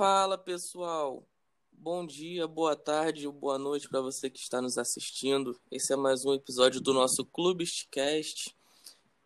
Fala 0.00 0.38
pessoal, 0.38 1.28
bom 1.70 2.06
dia, 2.06 2.46
boa 2.46 2.74
tarde 2.74 3.26
ou 3.26 3.32
boa 3.34 3.58
noite 3.58 3.86
para 3.86 4.00
você 4.00 4.30
que 4.30 4.38
está 4.38 4.58
nos 4.62 4.78
assistindo. 4.78 5.60
Esse 5.70 5.92
é 5.92 5.96
mais 5.96 6.24
um 6.24 6.32
episódio 6.32 6.80
do 6.80 6.94
nosso 6.94 7.22
Clubescast. 7.22 8.56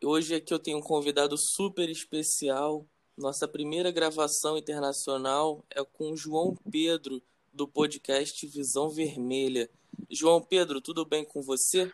Hoje 0.03 0.35
aqui 0.35 0.53
eu 0.53 0.59
tenho 0.59 0.79
um 0.79 0.83
convidado 0.83 1.39
super 1.39 1.89
especial. 1.89 2.85
Nossa 3.17 3.47
primeira 3.47 3.93
gravação 3.93 4.59
internacional 4.59 5.65
é 5.71 5.85
com 5.85 6.11
o 6.11 6.17
João 6.17 6.57
Pedro, 6.69 7.23
do 7.53 7.69
podcast 7.69 8.45
Visão 8.45 8.91
Vermelha. 8.91 9.71
João 10.11 10.43
Pedro, 10.43 10.81
tudo 10.81 11.05
bem 11.05 11.25
com 11.25 11.41
você? 11.41 11.89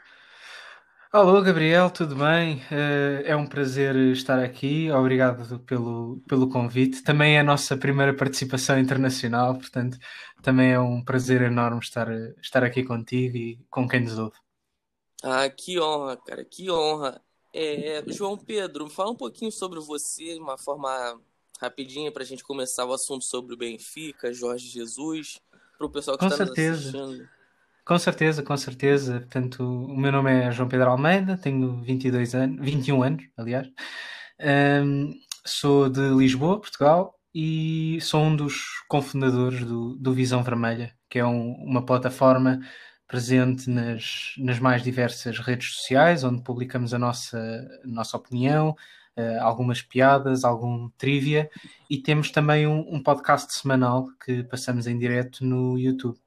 Alô, 1.12 1.42
Gabriel, 1.42 1.90
tudo 1.90 2.14
bem? 2.14 2.62
Eh, 2.70 3.24
é 3.26 3.34
um 3.36 3.44
prazer 3.44 3.96
estar 4.12 4.38
aqui. 4.38 4.90
Obrigado 4.92 5.58
pelo, 5.60 6.20
pelo 6.28 6.48
convite. 6.48 7.02
Também 7.02 7.36
é 7.36 7.40
a 7.40 7.44
nossa 7.44 7.76
primeira 7.76 8.14
participação 8.14 8.78
internacional, 8.78 9.54
portanto, 9.58 9.98
também 10.40 10.70
é 10.70 10.78
um 10.78 11.02
prazer 11.04 11.42
enorme 11.42 11.80
estar, 11.80 12.08
estar 12.40 12.62
aqui 12.62 12.84
contigo 12.84 13.36
e 13.36 13.58
com 13.68 13.88
quem 13.88 14.00
nos 14.02 14.18
ouve. 14.18 14.36
Ah, 15.22 15.48
que 15.50 15.80
honra, 15.80 16.16
cara, 16.16 16.44
que 16.44 16.70
honra. 16.70 17.20
É, 17.52 18.04
João 18.06 18.38
Pedro, 18.38 18.88
fala 18.88 19.10
um 19.10 19.16
pouquinho 19.16 19.50
sobre 19.50 19.80
você, 19.80 20.34
de 20.34 20.40
uma 20.40 20.56
forma 20.56 21.20
rapidinha, 21.60 22.12
para 22.12 22.22
a 22.22 22.26
gente 22.26 22.44
começar 22.44 22.84
o 22.86 22.92
assunto 22.92 23.24
sobre 23.24 23.54
o 23.54 23.58
Benfica, 23.58 24.32
Jorge 24.32 24.68
Jesus, 24.68 25.40
para 25.76 25.86
o 25.86 25.90
pessoal 25.90 26.16
que 26.16 26.24
com 26.24 26.32
está 26.32 26.44
certeza. 26.44 26.76
nos 26.76 26.94
assistindo. 26.94 27.39
Com 27.84 27.98
certeza, 27.98 28.42
com 28.42 28.56
certeza. 28.56 29.20
Portanto, 29.20 29.62
o 29.62 29.96
meu 29.96 30.12
nome 30.12 30.30
é 30.30 30.50
João 30.50 30.68
Pedro 30.68 30.90
Almeida, 30.90 31.36
tenho 31.36 31.80
22 31.82 32.34
anos, 32.34 32.64
21 32.64 33.02
anos, 33.02 33.24
aliás. 33.36 33.68
Um, 34.40 35.12
sou 35.44 35.88
de 35.88 36.00
Lisboa, 36.10 36.60
Portugal, 36.60 37.14
e 37.34 37.98
sou 38.00 38.22
um 38.22 38.34
dos 38.34 38.82
cofundadores 38.88 39.64
do, 39.64 39.96
do 39.96 40.12
Visão 40.12 40.42
Vermelha, 40.42 40.94
que 41.08 41.18
é 41.18 41.24
um, 41.24 41.52
uma 41.54 41.84
plataforma 41.84 42.60
presente 43.06 43.68
nas, 43.68 44.34
nas 44.38 44.58
mais 44.60 44.82
diversas 44.82 45.38
redes 45.38 45.74
sociais, 45.74 46.22
onde 46.24 46.42
publicamos 46.42 46.94
a 46.94 46.98
nossa, 46.98 47.38
a 47.84 47.86
nossa 47.86 48.16
opinião, 48.16 48.76
uh, 49.16 49.42
algumas 49.42 49.82
piadas, 49.82 50.44
algum 50.44 50.88
trivia, 50.90 51.50
e 51.88 51.98
temos 51.98 52.30
também 52.30 52.66
um, 52.66 52.86
um 52.94 53.02
podcast 53.02 53.52
semanal 53.52 54.06
que 54.24 54.44
passamos 54.44 54.86
em 54.86 54.98
direto 54.98 55.44
no 55.44 55.78
YouTube. 55.78 56.18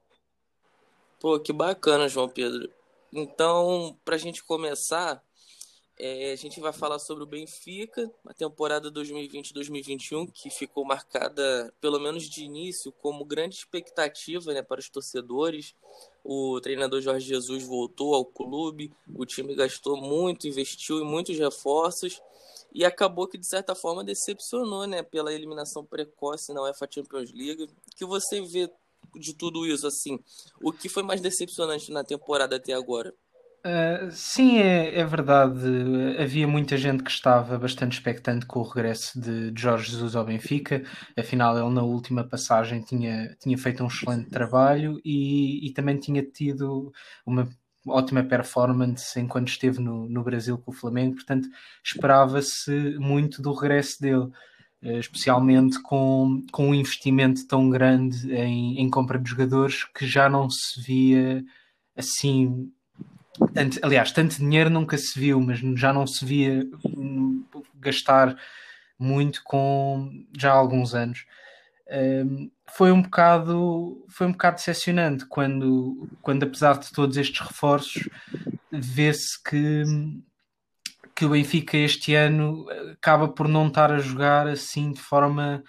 Pô, 1.24 1.40
que 1.40 1.54
bacana, 1.54 2.06
João 2.06 2.28
Pedro. 2.28 2.70
Então, 3.10 3.98
para 4.04 4.14
a 4.14 4.18
gente 4.18 4.44
começar, 4.44 5.24
é, 5.98 6.32
a 6.32 6.36
gente 6.36 6.60
vai 6.60 6.70
falar 6.70 6.98
sobre 6.98 7.24
o 7.24 7.26
Benfica, 7.26 8.12
a 8.26 8.34
temporada 8.34 8.92
2020-2021, 8.92 10.30
que 10.30 10.50
ficou 10.50 10.84
marcada, 10.84 11.72
pelo 11.80 11.98
menos 11.98 12.24
de 12.28 12.44
início, 12.44 12.92
como 12.92 13.24
grande 13.24 13.54
expectativa 13.54 14.52
né, 14.52 14.60
para 14.60 14.80
os 14.80 14.90
torcedores. 14.90 15.74
O 16.22 16.60
treinador 16.60 17.00
Jorge 17.00 17.26
Jesus 17.26 17.62
voltou 17.62 18.14
ao 18.14 18.26
clube, 18.26 18.92
o 19.16 19.24
time 19.24 19.54
gastou 19.54 19.96
muito, 19.96 20.46
investiu 20.46 20.98
em 21.00 21.06
muitos 21.06 21.38
reforços 21.38 22.20
e 22.70 22.84
acabou 22.84 23.26
que, 23.26 23.38
de 23.38 23.48
certa 23.48 23.74
forma, 23.74 24.04
decepcionou 24.04 24.86
né, 24.86 25.02
pela 25.02 25.32
eliminação 25.32 25.86
precoce 25.86 26.52
na 26.52 26.60
UEFA 26.60 26.86
Champions 26.90 27.32
League. 27.32 27.70
que 27.96 28.04
você 28.04 28.42
vê 28.42 28.70
de 29.14 29.34
tudo 29.34 29.66
isso, 29.66 29.86
assim, 29.86 30.18
o 30.62 30.72
que 30.72 30.88
foi 30.88 31.02
mais 31.02 31.20
decepcionante 31.20 31.92
na 31.92 32.04
temporada 32.04 32.56
até 32.56 32.72
agora? 32.72 33.12
Uh, 33.66 34.10
sim, 34.10 34.58
é, 34.58 34.98
é, 34.98 35.04
verdade. 35.06 35.58
Havia 36.18 36.46
muita 36.46 36.76
gente 36.76 37.02
que 37.02 37.10
estava 37.10 37.58
bastante 37.58 37.94
expectante 37.94 38.44
com 38.44 38.60
o 38.60 38.62
regresso 38.62 39.18
de, 39.18 39.54
Jorge 39.58 39.90
Jesus 39.90 40.14
ao 40.14 40.24
Benfica. 40.24 40.84
Afinal, 41.18 41.56
ele 41.56 41.74
na 41.74 41.82
última 41.82 42.22
passagem 42.22 42.82
tinha, 42.82 43.34
tinha 43.40 43.56
feito 43.56 43.82
um 43.82 43.86
excelente 43.86 44.28
trabalho 44.28 45.00
e, 45.02 45.66
e 45.66 45.72
também 45.72 45.98
tinha 45.98 46.22
tido 46.22 46.92
uma 47.24 47.48
ótima 47.86 48.22
performance 48.22 49.18
enquanto 49.18 49.48
esteve 49.48 49.80
no, 49.80 50.08
no 50.10 50.22
Brasil 50.22 50.58
com 50.58 50.70
o 50.70 50.74
Flamengo. 50.74 51.14
Portanto, 51.14 51.48
esperava-se 51.82 52.98
muito 52.98 53.40
do 53.40 53.54
regresso 53.54 53.98
dele. 53.98 54.28
Eh, 54.84 54.98
especialmente 54.98 55.80
com, 55.82 56.44
com 56.52 56.68
um 56.68 56.74
investimento 56.74 57.46
tão 57.48 57.70
grande 57.70 58.30
em, 58.34 58.78
em 58.78 58.90
compra 58.90 59.18
de 59.18 59.30
jogadores 59.30 59.84
que 59.84 60.06
já 60.06 60.28
não 60.28 60.50
se 60.50 60.78
via 60.82 61.42
assim. 61.96 62.70
Tanto, 63.54 63.78
aliás, 63.82 64.12
tanto 64.12 64.36
dinheiro 64.36 64.68
nunca 64.68 64.98
se 64.98 65.18
viu, 65.18 65.40
mas 65.40 65.58
já 65.80 65.90
não 65.90 66.06
se 66.06 66.22
via 66.24 66.68
gastar 67.76 68.36
muito 68.98 69.42
com 69.42 70.10
já 70.36 70.52
há 70.52 70.54
alguns 70.54 70.94
anos. 70.94 71.24
Um, 71.90 72.50
foi 72.76 72.92
um 72.92 73.02
bocado 73.02 74.04
foi 74.08 74.26
um 74.26 74.32
bocado 74.32 74.56
decepcionante 74.56 75.26
quando, 75.26 76.08
quando 76.22 76.42
apesar 76.42 76.78
de 76.78 76.90
todos 76.92 77.16
estes 77.16 77.40
reforços 77.40 78.08
vê-se 78.70 79.42
que 79.42 79.82
que 81.14 81.24
o 81.24 81.30
Benfica 81.30 81.76
este 81.76 82.14
ano 82.14 82.66
eh, 82.70 82.92
acaba 82.92 83.28
por 83.28 83.46
não 83.48 83.68
estar 83.68 83.92
a 83.92 83.98
jogar 83.98 84.48
assim 84.48 84.92
de 84.92 85.00
forma 85.00 85.62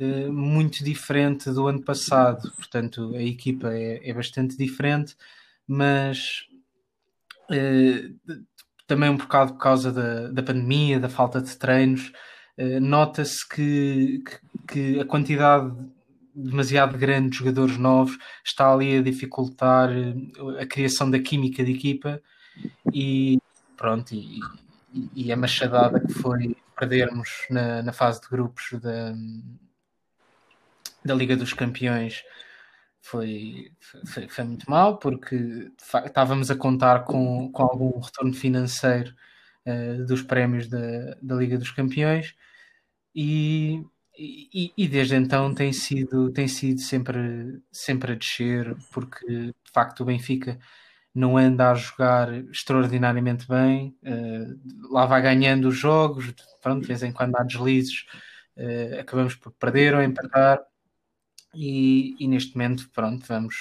uh, 0.00 0.32
muito 0.32 0.82
diferente 0.82 1.50
do 1.50 1.68
ano 1.68 1.82
passado. 1.82 2.50
Portanto, 2.56 3.14
a 3.14 3.22
equipa 3.22 3.68
é, 3.72 4.00
é 4.08 4.12
bastante 4.12 4.56
diferente, 4.56 5.16
mas 5.66 6.46
uh, 7.50 8.36
também 8.86 9.10
um 9.10 9.16
bocado 9.16 9.52
por 9.52 9.60
causa 9.60 9.92
da, 9.92 10.28
da 10.28 10.42
pandemia, 10.42 10.98
da 10.98 11.08
falta 11.08 11.40
de 11.40 11.56
treinos, 11.56 12.12
uh, 12.58 12.80
nota-se 12.80 13.48
que, 13.48 14.22
que, 14.24 14.94
que, 14.94 15.00
a 15.00 15.04
quantidade 15.04 15.72
demasiado 16.34 16.96
grande 16.98 17.30
de 17.30 17.38
jogadores 17.38 17.76
novos 17.76 18.16
está 18.44 18.72
ali 18.72 18.96
a 18.96 19.02
dificultar 19.02 19.90
a 20.60 20.66
criação 20.66 21.10
da 21.10 21.18
química 21.18 21.64
de 21.64 21.72
equipa 21.72 22.22
e 22.92 23.38
pronto, 23.76 24.14
e, 24.14 24.38
e, 24.92 25.32
a 25.32 25.36
machadada 25.36 26.00
que 26.00 26.12
foi 26.12 26.56
perdermos 26.78 27.46
na, 27.50 27.82
na 27.82 27.92
fase 27.92 28.20
de 28.20 28.28
grupos 28.28 28.70
da, 28.80 29.12
da 31.04 31.14
Liga 31.14 31.36
dos 31.36 31.52
Campeões 31.52 32.22
foi, 33.00 33.72
foi, 34.06 34.28
foi 34.28 34.44
muito 34.44 34.70
mal 34.70 34.98
porque 34.98 35.70
estávamos 36.04 36.50
a 36.50 36.56
contar 36.56 37.04
com, 37.04 37.50
com 37.52 37.62
algum 37.62 37.98
retorno 38.00 38.34
financeiro 38.34 39.14
uh, 39.66 40.04
dos 40.06 40.22
prémios 40.22 40.68
da, 40.68 41.16
da 41.22 41.34
Liga 41.34 41.58
dos 41.58 41.70
Campeões 41.70 42.34
e, 43.14 43.82
e, 44.16 44.72
e, 44.76 44.88
desde 44.88 45.16
então 45.16 45.54
tem 45.54 45.72
sido, 45.72 46.30
tem 46.32 46.48
sido 46.48 46.80
sempre, 46.80 47.62
sempre 47.72 48.12
a 48.12 48.14
descer 48.14 48.76
porque 48.92 49.26
de 49.26 49.72
facto 49.72 50.00
o 50.00 50.04
Benfica 50.04 50.58
não 51.18 51.36
anda 51.36 51.70
a 51.70 51.74
jogar 51.74 52.32
extraordinariamente 52.50 53.46
bem, 53.46 53.96
uh, 54.02 54.92
lá 54.92 55.06
vai 55.06 55.20
ganhando 55.20 55.68
os 55.68 55.76
jogos, 55.76 56.32
pronto, 56.62 56.82
de 56.82 56.88
vez 56.88 57.02
em 57.02 57.12
quando 57.12 57.36
há 57.36 57.42
deslizes, 57.42 58.06
uh, 58.56 59.00
acabamos 59.00 59.34
por 59.34 59.52
perder 59.52 59.94
ou 59.94 60.02
empatar, 60.02 60.62
e, 61.54 62.14
e, 62.22 62.28
neste 62.28 62.56
momento, 62.56 62.88
pronto, 62.90 63.26
vamos, 63.26 63.56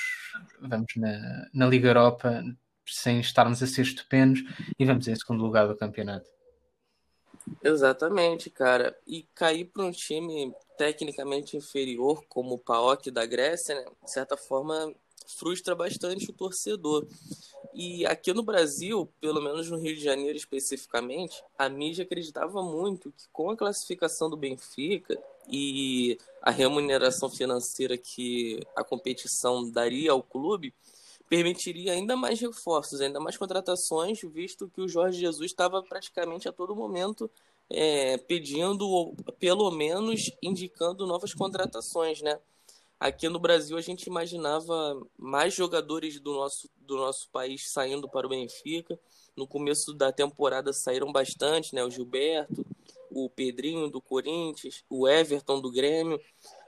vamos 0.59 0.93
na, 0.97 1.47
na 1.53 1.65
Liga 1.67 1.87
Europa 1.87 2.43
sem 2.85 3.19
estarmos 3.19 3.61
a 3.63 3.67
ser 3.67 3.81
estupendos 3.81 4.43
e 4.77 4.85
vamos 4.85 5.07
em 5.07 5.15
segundo 5.15 5.43
lugar 5.43 5.67
do 5.67 5.75
campeonato. 5.75 6.29
Exatamente, 7.63 8.49
cara. 8.49 8.97
E 9.05 9.23
cair 9.33 9.65
para 9.65 9.83
um 9.83 9.91
time 9.91 10.53
tecnicamente 10.77 11.55
inferior 11.57 12.23
como 12.27 12.55
o 12.55 12.59
PAOK 12.59 13.09
da 13.09 13.25
Grécia, 13.25 13.75
né, 13.75 13.85
de 14.03 14.11
certa 14.11 14.37
forma, 14.37 14.93
frustra 15.25 15.75
bastante 15.75 16.29
o 16.29 16.33
torcedor. 16.33 17.07
E 17.73 18.05
aqui 18.05 18.33
no 18.33 18.43
Brasil, 18.43 19.07
pelo 19.19 19.41
menos 19.41 19.69
no 19.69 19.77
Rio 19.77 19.95
de 19.95 20.03
Janeiro 20.03 20.37
especificamente, 20.37 21.43
a 21.57 21.69
mídia 21.69 22.03
acreditava 22.03 22.63
muito 22.63 23.11
que 23.11 23.27
com 23.31 23.49
a 23.49 23.57
classificação 23.57 24.29
do 24.29 24.37
Benfica 24.37 25.17
e 25.49 26.17
a 26.41 26.51
remuneração 26.51 27.29
financeira 27.29 27.97
que 27.97 28.59
a 28.75 28.83
competição 28.83 29.69
daria 29.69 30.11
ao 30.11 30.23
clube, 30.23 30.73
permitiria 31.29 31.91
ainda 31.91 32.15
mais 32.15 32.39
reforços, 32.39 33.01
ainda 33.01 33.19
mais 33.19 33.37
contratações, 33.37 34.21
visto 34.21 34.69
que 34.73 34.81
o 34.81 34.87
Jorge 34.87 35.19
Jesus 35.19 35.51
estava 35.51 35.83
praticamente 35.83 36.47
a 36.47 36.53
todo 36.53 36.75
momento 36.75 37.29
é, 37.69 38.17
pedindo, 38.17 38.87
ou 38.87 39.15
pelo 39.37 39.69
menos 39.71 40.31
indicando 40.41 41.05
novas 41.05 41.33
contratações, 41.33 42.21
né? 42.21 42.39
Aqui 42.99 43.29
no 43.29 43.39
Brasil 43.39 43.77
a 43.77 43.81
gente 43.81 44.07
imaginava 44.07 44.99
mais 45.17 45.53
jogadores 45.53 46.19
do 46.19 46.33
nosso, 46.33 46.67
do 46.77 46.95
nosso 46.95 47.29
país 47.29 47.69
saindo 47.69 48.09
para 48.09 48.25
o 48.25 48.29
Benfica. 48.29 48.99
No 49.35 49.47
começo 49.47 49.93
da 49.93 50.11
temporada 50.11 50.73
saíram 50.73 51.11
bastante, 51.11 51.75
né? 51.75 51.83
O 51.83 51.91
Gilberto, 51.91 52.65
o 53.11 53.29
Pedrinho 53.29 53.87
do 53.87 54.01
Corinthians, 54.01 54.83
o 54.89 55.07
Everton 55.07 55.61
do 55.61 55.71
Grêmio. 55.71 56.19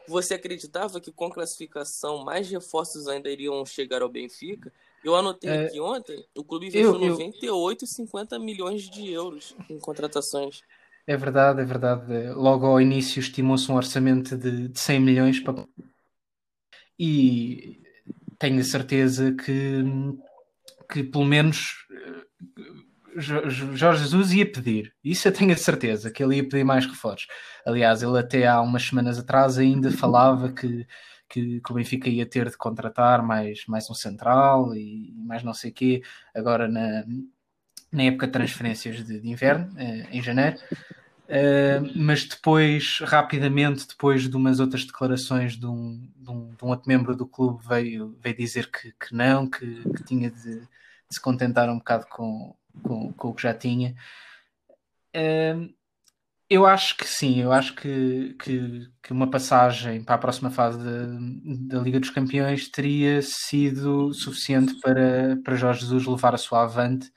Você 0.07 0.35
acreditava 0.35 0.99
que 0.99 1.11
com 1.11 1.31
classificação 1.31 2.23
mais 2.23 2.49
reforços 2.49 3.07
ainda 3.07 3.29
iriam 3.29 3.65
chegar 3.65 4.03
ao 4.03 4.09
Benfica? 4.09 4.71
Eu 5.03 5.15
anotei 5.15 5.49
é, 5.49 5.65
aqui 5.65 5.79
ontem, 5.79 6.23
o 6.35 6.43
clube 6.43 6.67
investiu 6.67 7.01
eu, 7.01 7.15
98,50 7.15 8.39
milhões 8.39 8.89
de 8.89 9.09
euros 9.09 9.55
em 9.69 9.79
contratações. 9.79 10.61
É 11.07 11.15
verdade, 11.15 11.61
é 11.61 11.65
verdade. 11.65 12.29
Logo 12.33 12.65
ao 12.65 12.79
início 12.79 13.19
estimou-se 13.19 13.71
um 13.71 13.75
orçamento 13.75 14.37
de, 14.37 14.67
de 14.67 14.79
100 14.79 14.99
milhões 14.99 15.39
para 15.39 15.65
e 16.99 17.81
tenho 18.37 18.59
a 18.59 18.63
certeza 18.63 19.31
que, 19.31 19.83
que 20.91 21.03
pelo 21.03 21.25
menos 21.25 21.75
Jorge 23.15 24.01
Jesus 24.03 24.31
ia 24.33 24.49
pedir, 24.49 24.93
isso 25.03 25.27
eu 25.27 25.31
tenho 25.31 25.51
a 25.51 25.57
certeza, 25.57 26.11
que 26.11 26.23
ele 26.23 26.37
ia 26.37 26.43
pedir 26.43 26.63
mais 26.63 26.85
reforços. 26.85 27.27
Aliás, 27.65 28.01
ele 28.03 28.17
até 28.17 28.47
há 28.47 28.61
umas 28.61 28.83
semanas 28.83 29.17
atrás 29.17 29.57
ainda 29.57 29.91
falava 29.91 30.51
que, 30.51 30.85
que, 31.29 31.61
que 31.61 31.71
o 31.71 31.75
Benfica 31.75 32.09
ia 32.09 32.25
ter 32.25 32.49
de 32.49 32.57
contratar 32.57 33.21
mais, 33.23 33.65
mais 33.67 33.89
um 33.89 33.93
central 33.93 34.75
e 34.75 35.13
mais 35.17 35.43
não 35.43 35.53
sei 35.53 35.71
o 35.71 35.73
quê, 35.73 36.01
agora 36.33 36.67
na, 36.67 37.03
na 37.91 38.03
época 38.03 38.27
de 38.27 38.33
transferências 38.33 39.03
de, 39.03 39.19
de 39.19 39.29
inverno, 39.29 39.69
eh, 39.77 40.07
em 40.11 40.21
janeiro. 40.21 40.57
Uh, 41.29 41.91
mas 41.95 42.25
depois, 42.25 43.01
rapidamente, 43.03 43.87
depois 43.87 44.27
de 44.27 44.35
umas 44.35 44.59
outras 44.59 44.83
declarações 44.83 45.55
de 45.55 45.67
um, 45.67 46.09
de 46.15 46.31
um, 46.31 46.55
de 46.55 46.65
um 46.65 46.69
outro 46.69 46.89
membro 46.89 47.15
do 47.15 47.27
clube, 47.27 47.63
veio, 47.67 48.17
veio 48.19 48.35
dizer 48.35 48.71
que, 48.71 48.91
que 48.93 49.13
não, 49.13 49.47
que, 49.47 49.83
que 49.95 50.03
tinha 50.05 50.31
de, 50.31 50.61
de, 50.61 50.67
se 51.07 51.21
contentar 51.21 51.69
um 51.69 51.77
bocado 51.77 52.07
com, 52.09 52.55
com, 52.81 53.13
com 53.13 53.27
o 53.29 53.33
que 53.35 53.43
já 53.43 53.53
tinha. 53.53 53.93
Uh, 55.15 55.71
eu 56.49 56.65
acho 56.65 56.97
que 56.97 57.05
sim, 57.07 57.39
eu 57.39 57.51
acho 57.51 57.75
que, 57.75 58.35
que, 58.41 58.89
que, 59.03 59.13
uma 59.13 59.29
passagem 59.29 60.03
para 60.03 60.15
a 60.15 60.17
próxima 60.17 60.49
fase 60.49 60.79
da 60.79 61.79
Liga 61.79 61.99
dos 61.99 62.09
Campeões 62.09 62.67
teria 62.69 63.21
sido 63.21 64.11
suficiente 64.15 64.73
para, 64.81 65.37
para 65.43 65.55
Jorge 65.55 65.81
Jesus 65.81 66.07
levar 66.07 66.33
a 66.33 66.39
sua 66.39 66.63
avante 66.63 67.11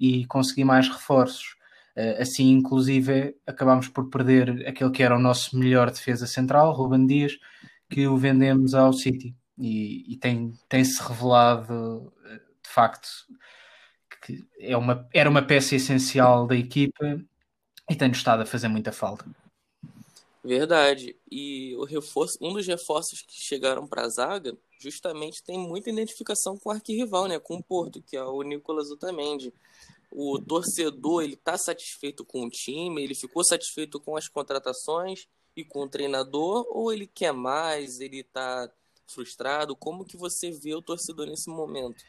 e 0.00 0.24
conseguir 0.24 0.64
mais 0.64 0.88
reforços. 0.88 1.57
Uh, 1.98 2.22
assim, 2.22 2.50
inclusive, 2.50 3.34
acabámos 3.44 3.88
por 3.88 4.08
perder 4.08 4.68
aquele 4.68 4.90
que 4.92 5.02
era 5.02 5.16
o 5.16 5.20
nosso 5.20 5.58
melhor 5.58 5.90
defesa 5.90 6.28
central, 6.28 6.72
Ruben 6.72 7.04
Dias, 7.04 7.36
que 7.90 8.06
o 8.06 8.16
vendemos 8.16 8.72
ao 8.72 8.92
City 8.92 9.34
e, 9.58 10.12
e 10.12 10.16
tem, 10.16 10.52
tem-se 10.68 11.02
revelado 11.02 12.12
eh, 12.24 12.40
de 12.62 12.70
facto 12.70 13.08
que 14.22 14.46
é 14.60 14.76
uma, 14.76 15.08
era 15.12 15.28
uma 15.28 15.42
peça 15.42 15.74
essencial 15.74 16.46
da 16.46 16.54
equipa 16.54 17.20
e 17.90 17.96
tem 17.96 18.10
estado 18.10 18.42
a 18.42 18.46
fazer 18.46 18.68
muita 18.68 18.92
falta. 18.92 19.24
Verdade. 20.44 21.16
E 21.30 21.74
o 21.76 21.84
reforço, 21.84 22.38
um 22.40 22.52
dos 22.52 22.66
reforços 22.66 23.22
que 23.22 23.40
chegaram 23.40 23.86
para 23.86 24.02
a 24.02 24.08
zaga, 24.08 24.56
justamente 24.80 25.42
tem 25.42 25.58
muita 25.58 25.90
identificação 25.90 26.56
com 26.56 26.68
o 26.68 26.72
arquirrival, 26.72 27.26
né? 27.26 27.38
Com 27.38 27.56
o 27.56 27.62
Porto, 27.62 28.02
que 28.02 28.16
é 28.16 28.22
o 28.22 28.42
Nicolas 28.42 28.90
Otamendi. 28.90 29.52
O 30.10 30.38
torcedor, 30.40 31.22
ele 31.22 31.36
tá 31.36 31.58
satisfeito 31.58 32.24
com 32.24 32.44
o 32.44 32.50
time, 32.50 33.02
ele 33.02 33.14
ficou 33.14 33.44
satisfeito 33.44 34.00
com 34.00 34.16
as 34.16 34.28
contratações 34.28 35.26
e 35.54 35.64
com 35.64 35.80
o 35.80 35.88
treinador, 35.88 36.66
ou 36.70 36.92
ele 36.92 37.06
quer 37.06 37.32
mais, 37.32 38.00
ele 38.00 38.22
tá 38.22 38.70
frustrado? 39.06 39.74
Como 39.74 40.04
que 40.04 40.16
você 40.16 40.50
vê 40.50 40.74
o 40.74 40.82
torcedor 40.82 41.26
nesse 41.26 41.50
momento? 41.50 42.02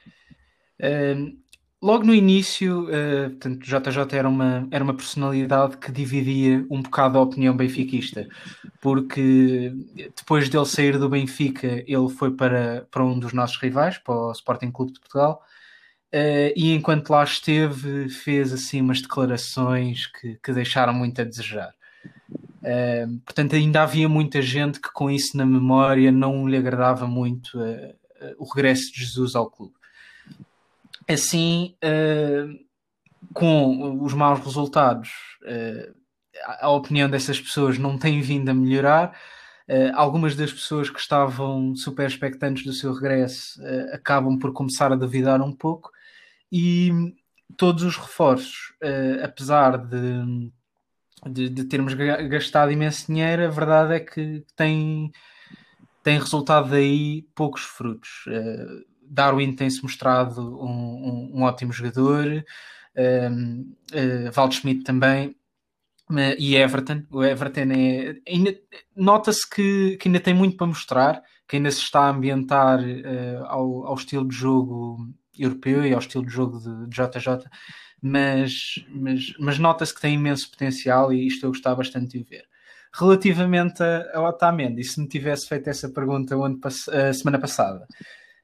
logo 1.82 2.06
no 2.06 2.14
início, 2.14 2.86
uh, 2.86 3.30
portanto, 3.32 3.66
JJ 3.66 4.18
era 4.18 4.30
uma, 4.30 4.68
era 4.72 4.84
uma 4.84 4.94
personalidade 4.94 5.78
que 5.78 5.92
dividia 5.92 6.66
um 6.70 6.82
bocado 6.82 7.18
a 7.18 7.22
opinião 7.22 7.56
benfiquista, 7.56 8.28
porque 8.82 9.74
depois 10.16 10.48
dele 10.50 10.66
sair 10.66 10.98
do 10.98 11.10
Benfica, 11.10 11.84
ele 11.86 12.10
foi 12.18 12.32
para, 12.32 12.88
para 12.90 13.04
um 13.04 13.20
dos 13.20 13.34
nossos 13.34 13.58
rivais, 13.58 13.98
para 13.98 14.14
o 14.14 14.32
Sporting 14.32 14.72
Clube 14.72 14.94
de 14.94 15.00
Portugal, 15.00 15.44
uh, 16.14 16.54
e 16.56 16.74
enquanto 16.74 17.10
lá 17.10 17.24
esteve, 17.24 18.10
fez 18.10 18.54
assim 18.54 18.82
umas 18.82 19.02
declarações 19.02 20.08
que, 20.08 20.36
que 20.44 20.54
deixaram 20.54 20.94
muito 20.94 21.22
a 21.22 21.24
desejar. 21.24 21.74
Uh, 22.62 23.20
portanto, 23.26 23.56
ainda 23.56 23.82
havia 23.84 24.10
muita 24.10 24.42
gente 24.42 24.80
que 24.80 24.92
com 24.92 25.10
isso 25.10 25.38
na 25.38 25.46
memória 25.46 26.12
não 26.12 26.48
lhe 26.48 26.58
agradava 26.58 27.08
muito 27.08 27.58
o 28.38 28.44
regresso 28.44 28.92
de 28.92 29.00
Jesus 29.00 29.34
ao 29.34 29.50
clube 29.50 29.80
assim, 31.10 31.76
uh, 31.84 32.60
com 33.34 34.04
os 34.04 34.14
maus 34.14 34.40
resultados, 34.40 35.10
uh, 35.44 35.96
a 36.60 36.70
opinião 36.70 37.10
dessas 37.10 37.42
pessoas 37.42 37.78
não 37.78 37.98
tem 37.98 38.22
vindo 38.22 38.50
a 38.50 38.54
melhorar. 38.54 39.18
Uh, 39.68 39.92
algumas 39.96 40.36
das 40.36 40.54
pessoas 40.54 40.90
que 40.90 41.00
estavam 41.00 41.76
super 41.76 42.08
expectantes 42.08 42.64
do 42.64 42.74
seu 42.74 42.94
regresso 42.94 43.60
acabam 43.92 44.38
por 44.38 44.54
começar 44.54 44.92
a 44.92 44.96
duvidar 44.96 45.42
um 45.42 45.52
pouco, 45.52 45.92
e 46.52 46.92
todos 47.58 47.84
os 47.84 47.98
reforços, 47.98 48.74
apesar 49.24 49.78
de, 49.78 50.52
de, 51.28 51.50
de, 51.50 51.64
termos 51.66 51.94
gastado 51.94 52.72
imenso 52.72 53.08
dinheiro, 53.08 53.46
a 53.46 53.50
verdade 53.50 53.94
é 53.94 54.00
que 54.00 54.46
tem, 54.56 55.12
tem 56.04 56.20
resultado 56.20 56.70
daí 56.70 57.24
poucos 57.36 57.62
frutos. 57.62 58.26
Darwin 59.10 59.56
tem-se 59.56 59.82
mostrado 59.82 60.42
um, 60.64 60.70
um, 60.70 61.32
um, 61.40 61.42
ótimo 61.42 61.74
jogador, 61.74 62.46
um, 62.96 63.76
uh, 63.92 64.32
Waldschmidt 64.36 64.84
também, 64.84 65.36
e 66.38 66.56
Everton. 66.56 67.04
O 67.12 67.24
Everton 67.24 67.72
é. 67.72 68.16
Nota-se 68.96 69.48
que, 69.50 69.98
que, 69.98 70.08
ainda 70.08 70.20
tem 70.20 70.34
muito 70.34 70.58
para 70.58 70.68
mostrar, 70.68 71.24
que 71.48 71.56
ainda 71.56 71.72
se 71.72 71.82
está 71.82 72.02
a 72.02 72.10
ambientar 72.10 72.80
uh, 72.80 73.46
ao, 73.46 73.88
ao, 73.88 73.96
estilo 73.96 74.28
de 74.28 74.36
jogo 74.36 74.98
europeu 75.40 75.86
e 75.86 75.94
ao 75.94 76.00
estilo 76.00 76.26
de 76.26 76.32
jogo 76.32 76.60
de, 76.60 76.90
JJ, 76.90 77.50
mas, 78.02 78.84
mas, 78.90 79.34
mas 79.40 79.60
nota-se 79.60 79.94
que 79.94 80.02
tem 80.02 80.16
imenso 80.16 80.50
potencial 80.52 81.12
e 81.12 81.28
isto 81.28 81.46
eu 81.46 81.52
gostava 81.52 81.78
bastante 81.78 82.18
de 82.18 82.24
ver. 82.24 82.46
Relativamente 82.94 83.84
ao 84.14 84.26
Otamendi, 84.26 84.84
se 84.84 85.00
me 85.00 85.08
tivesse 85.08 85.48
feito 85.48 85.70
essa 85.70 85.90
pergunta 85.90 86.36
a 86.66 87.14
semana 87.14 87.40
passada, 87.40 87.86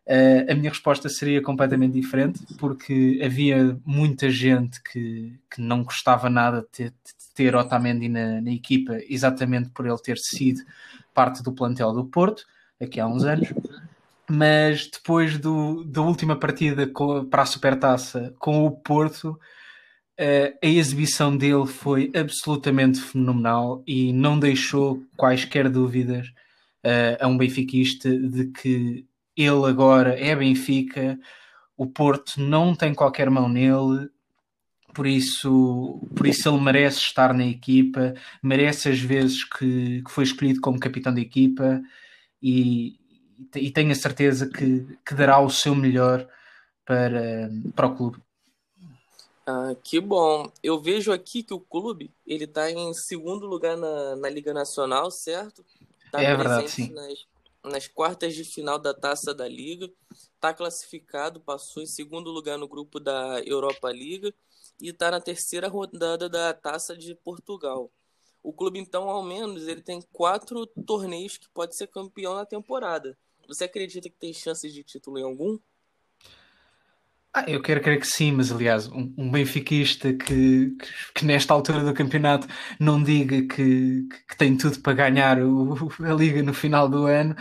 Uh, 0.07 0.51
a 0.51 0.53
minha 0.53 0.69
resposta 0.69 1.09
seria 1.09 1.41
completamente 1.41 1.93
diferente, 1.93 2.39
porque 2.59 3.19
havia 3.25 3.75
muita 3.83 4.29
gente 4.29 4.79
que, 4.83 5.33
que 5.49 5.59
não 5.59 5.83
gostava 5.83 6.29
nada 6.29 6.61
de 6.61 6.67
ter, 6.67 6.89
de 6.91 7.33
ter 7.33 7.55
Otamendi 7.55 8.07
na, 8.07 8.39
na, 8.39 8.51
equipa, 8.51 8.99
exatamente 9.09 9.71
por 9.71 9.87
ele 9.87 9.97
ter 9.97 10.19
sido 10.19 10.61
parte 11.11 11.41
do 11.41 11.51
plantel 11.51 11.91
do 11.91 12.05
Porto, 12.05 12.45
aqui 12.79 12.99
há 12.99 13.07
uns 13.07 13.23
anos. 13.23 13.51
Mas 14.29 14.87
depois 14.87 15.37
do, 15.37 15.83
da 15.83 16.01
última 16.01 16.35
partida 16.35 16.87
com, 16.87 17.25
para 17.25 17.43
a 17.43 17.45
Supertaça 17.45 18.33
com 18.39 18.65
o 18.65 18.71
Porto, 18.71 19.39
uh, 20.19 20.57
a 20.63 20.67
exibição 20.67 21.35
dele 21.35 21.67
foi 21.67 22.11
absolutamente 22.15 22.99
fenomenal 22.99 23.83
e 23.85 24.11
não 24.11 24.39
deixou 24.39 25.03
quaisquer 25.15 25.69
dúvidas 25.69 26.27
uh, 26.85 27.17
a 27.19 27.27
um 27.27 27.37
benfiquista 27.37 28.09
de 28.09 28.45
que 28.47 29.05
ele 29.37 29.65
agora 29.67 30.17
é 30.19 30.35
Benfica, 30.35 31.19
o 31.77 31.85
Porto 31.85 32.39
não 32.39 32.73
tem 32.73 32.93
qualquer 32.93 33.29
mão 33.29 33.49
nele, 33.49 34.09
por 34.93 35.05
isso, 35.05 36.01
por 36.15 36.25
isso 36.25 36.47
ele 36.47 36.61
merece 36.61 36.99
estar 36.99 37.33
na 37.33 37.45
equipa, 37.45 38.13
merece 38.41 38.87
as 38.87 38.99
vezes 38.99 39.43
que, 39.43 40.01
que 40.01 40.09
foi 40.11 40.23
escolhido 40.23 40.61
como 40.61 40.79
capitão 40.79 41.13
da 41.13 41.19
equipa 41.19 41.81
e, 42.41 42.97
e 43.55 43.71
tenho 43.71 43.91
a 43.91 43.95
certeza 43.95 44.47
que, 44.47 44.97
que 45.05 45.13
dará 45.13 45.39
o 45.39 45.49
seu 45.49 45.75
melhor 45.75 46.27
para, 46.85 47.49
para 47.75 47.87
o 47.87 47.95
clube. 47.95 48.17
Ah, 49.45 49.75
que 49.83 49.99
bom. 49.99 50.51
Eu 50.63 50.81
vejo 50.81 51.11
aqui 51.11 51.43
que 51.43 51.53
o 51.53 51.59
clube 51.59 52.11
ele 52.25 52.45
está 52.45 52.71
em 52.71 52.93
segundo 52.93 53.45
lugar 53.45 53.77
na, 53.77 54.15
na 54.15 54.29
Liga 54.29 54.53
Nacional, 54.53 55.11
certo? 55.11 55.63
Tá 56.11 56.21
é 56.21 56.35
verdade, 56.35 56.69
sim. 56.69 56.91
Nas, 56.91 57.25
nas 57.63 57.87
quartas 57.87 58.33
de 58.33 58.43
final 58.43 58.79
da 58.79 58.93
Taça 58.93 59.33
da 59.33 59.47
Liga, 59.47 59.91
está 60.11 60.53
classificado, 60.53 61.39
passou 61.39 61.83
em 61.83 61.87
segundo 61.87 62.31
lugar 62.31 62.57
no 62.57 62.67
grupo 62.67 62.99
da 62.99 63.39
Europa 63.45 63.91
Liga 63.91 64.33
e 64.81 64.89
está 64.89 65.11
na 65.11 65.21
terceira 65.21 65.67
rodada 65.67 66.27
da 66.27 66.53
Taça 66.53 66.97
de 66.97 67.13
Portugal. 67.15 67.91
O 68.41 68.53
clube, 68.53 68.79
então, 68.79 69.09
ao 69.09 69.23
menos, 69.23 69.67
ele 69.67 69.81
tem 69.81 70.01
quatro 70.13 70.67
torneios 70.67 71.37
que 71.37 71.49
pode 71.49 71.75
ser 71.75 71.87
campeão 71.87 72.35
na 72.35 72.45
temporada. 72.45 73.17
Você 73.47 73.65
acredita 73.65 74.09
que 74.09 74.17
tem 74.17 74.33
chances 74.33 74.73
de 74.73 74.83
título 74.83 75.19
em 75.19 75.23
algum? 75.23 75.57
Ah, 77.37 77.43
eu 77.49 77.61
quero 77.61 77.81
crer 77.81 77.99
que 77.99 78.07
sim, 78.07 78.31
mas 78.31 78.49
aliás, 78.49 78.87
um, 78.87 79.13
um 79.17 79.29
benfiquista 79.29 80.13
que, 80.13 80.71
que, 80.71 81.13
que, 81.13 81.25
nesta 81.25 81.53
altura 81.53 81.83
do 81.83 81.93
campeonato 81.93 82.47
não 82.79 83.03
diga 83.03 83.41
que, 83.41 84.07
que 84.07 84.37
tem 84.37 84.55
tudo 84.55 84.79
para 84.79 84.93
ganhar 84.93 85.41
o, 85.43 85.91
a 85.99 86.13
Liga 86.13 86.41
no 86.41 86.53
final 86.53 86.87
do 86.87 87.05
ano, 87.05 87.35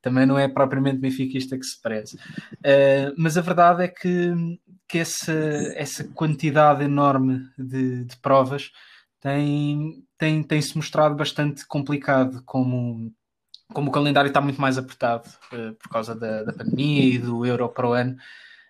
também 0.00 0.24
não 0.24 0.38
é 0.38 0.46
propriamente 0.46 0.98
benfiquista 0.98 1.58
que 1.58 1.64
se 1.64 1.80
preze. 1.82 2.16
Uh, 2.16 3.12
mas 3.18 3.36
a 3.36 3.40
verdade 3.40 3.82
é 3.82 3.88
que, 3.88 4.32
que 4.88 4.98
essa, 4.98 5.32
essa 5.74 6.04
quantidade 6.04 6.84
enorme 6.84 7.40
de, 7.58 8.04
de 8.04 8.16
provas 8.18 8.70
tem, 9.20 10.04
tem, 10.16 10.44
tem 10.44 10.62
se 10.62 10.76
mostrado 10.76 11.16
bastante 11.16 11.66
complicado 11.66 12.40
como, 12.46 13.12
como 13.72 13.88
o 13.88 13.92
calendário 13.92 14.28
está 14.28 14.40
muito 14.40 14.60
mais 14.60 14.78
apertado 14.78 15.28
uh, 15.52 15.74
por 15.74 15.88
causa 15.88 16.14
da, 16.14 16.44
da 16.44 16.52
pandemia 16.52 17.04
e 17.04 17.18
do 17.18 17.44
Euro 17.46 17.68
para 17.68 17.88
o 17.88 17.92
ano. 17.92 18.16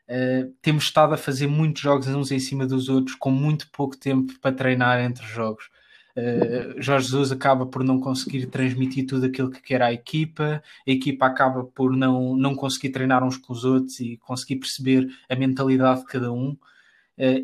Uh, 0.09 0.52
temos 0.61 0.85
estado 0.85 1.14
a 1.14 1.16
fazer 1.16 1.47
muitos 1.47 1.83
jogos 1.83 2.09
uns 2.09 2.33
em 2.33 2.40
cima 2.40 2.66
dos 2.66 2.88
outros 2.88 3.14
com 3.14 3.30
muito 3.30 3.71
pouco 3.71 3.97
tempo 3.97 4.38
para 4.40 4.54
treinar 4.54 5.00
entre 5.00 5.25
jogos. 5.26 5.71
Uh, 6.16 6.83
Jorge 6.83 7.07
Jesus 7.07 7.30
acaba 7.30 7.64
por 7.64 7.85
não 7.85 8.00
conseguir 8.00 8.47
transmitir 8.47 9.07
tudo 9.07 9.26
aquilo 9.26 9.50
que 9.50 9.62
quer 9.62 9.80
à 9.80 9.92
equipa, 9.92 10.62
a 10.87 10.90
equipa 10.90 11.26
acaba 11.26 11.62
por 11.62 11.97
não, 11.97 12.35
não 12.37 12.57
conseguir 12.57 12.90
treinar 12.90 13.23
uns 13.23 13.37
com 13.37 13.52
os 13.52 13.64
outros 13.64 14.00
e 14.00 14.16
conseguir 14.16 14.57
perceber 14.57 15.09
a 15.28 15.37
mentalidade 15.37 16.00
de 16.00 16.07
cada 16.07 16.33
um, 16.33 16.50
uh, 16.50 16.59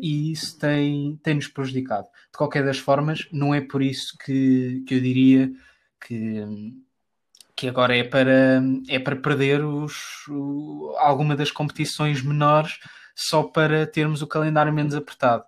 e 0.01 0.31
isso 0.33 0.59
tem, 0.59 1.17
tem 1.23 1.35
nos 1.35 1.47
prejudicado. 1.47 2.07
De 2.31 2.37
qualquer 2.37 2.65
das 2.65 2.77
formas, 2.77 3.27
não 3.31 3.53
é 3.53 3.61
por 3.61 3.81
isso 3.81 4.17
que, 4.17 4.83
que 4.85 4.95
eu 4.95 4.99
diria 4.99 5.49
que, 6.05 6.43
que 7.57 7.67
agora 7.67 7.97
é 7.97 8.03
para, 8.03 8.61
é 8.87 8.99
para 8.99 9.15
perder 9.15 9.65
os, 9.65 10.27
o, 10.29 10.93
alguma 10.99 11.35
das 11.35 11.49
competições 11.51 12.21
menores 12.21 12.79
só 13.15 13.41
para 13.41 13.87
termos 13.87 14.21
o 14.21 14.27
calendário 14.27 14.71
menos 14.71 14.93
apertado. 14.93 15.43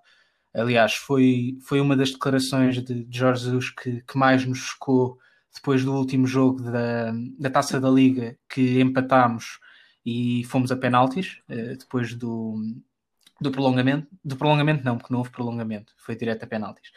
Aliás, 0.52 0.96
foi, 0.96 1.60
foi 1.62 1.80
uma 1.80 1.96
das 1.96 2.12
declarações 2.12 2.84
de, 2.84 3.06
de 3.06 3.18
Jorge 3.18 3.46
Jesus 3.46 3.70
que, 3.70 4.02
que 4.02 4.18
mais 4.18 4.44
nos 4.44 4.58
chocou 4.58 5.20
depois 5.54 5.86
do 5.86 5.94
último 5.94 6.26
jogo 6.26 6.64
da, 6.64 7.14
da 7.38 7.50
Taça 7.52 7.80
da 7.80 7.90
Liga, 7.90 8.36
que 8.50 8.82
empatámos 8.82 9.60
e 10.04 10.44
fomos 10.46 10.72
a 10.72 10.76
penaltis, 10.76 11.40
eh, 11.48 11.76
depois 11.76 12.16
do, 12.16 12.56
do 13.40 13.52
prolongamento. 13.52 14.08
Do 14.24 14.36
prolongamento 14.36 14.84
não, 14.84 14.98
porque 14.98 15.14
não 15.14 15.20
houve 15.20 15.32
prolongamento, 15.32 15.94
foi 15.98 16.16
direto 16.16 16.44
a 16.44 16.48
penaltis. 16.48 16.92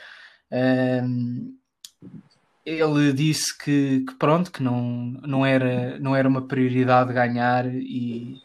Ele 2.65 3.13
disse 3.13 3.57
que, 3.57 4.01
que, 4.01 4.15
pronto, 4.15 4.51
que 4.51 4.63
não, 4.63 4.83
não, 5.23 5.45
era, 5.45 5.99
não 5.99 6.15
era 6.15 6.29
uma 6.29 6.43
prioridade 6.43 7.13
ganhar 7.13 7.67
e 7.67 8.41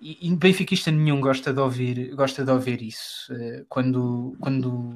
e, 0.00 0.28
e 0.28 0.34
benfiquista 0.34 0.90
nenhum 0.90 1.20
gosta 1.20 1.52
de 1.52 1.60
ouvir, 1.60 2.14
gosta 2.14 2.44
de 2.44 2.50
ouvir 2.50 2.82
isso. 2.82 3.32
Eh, 3.34 3.64
quando, 3.68 4.34
quando, 4.40 4.94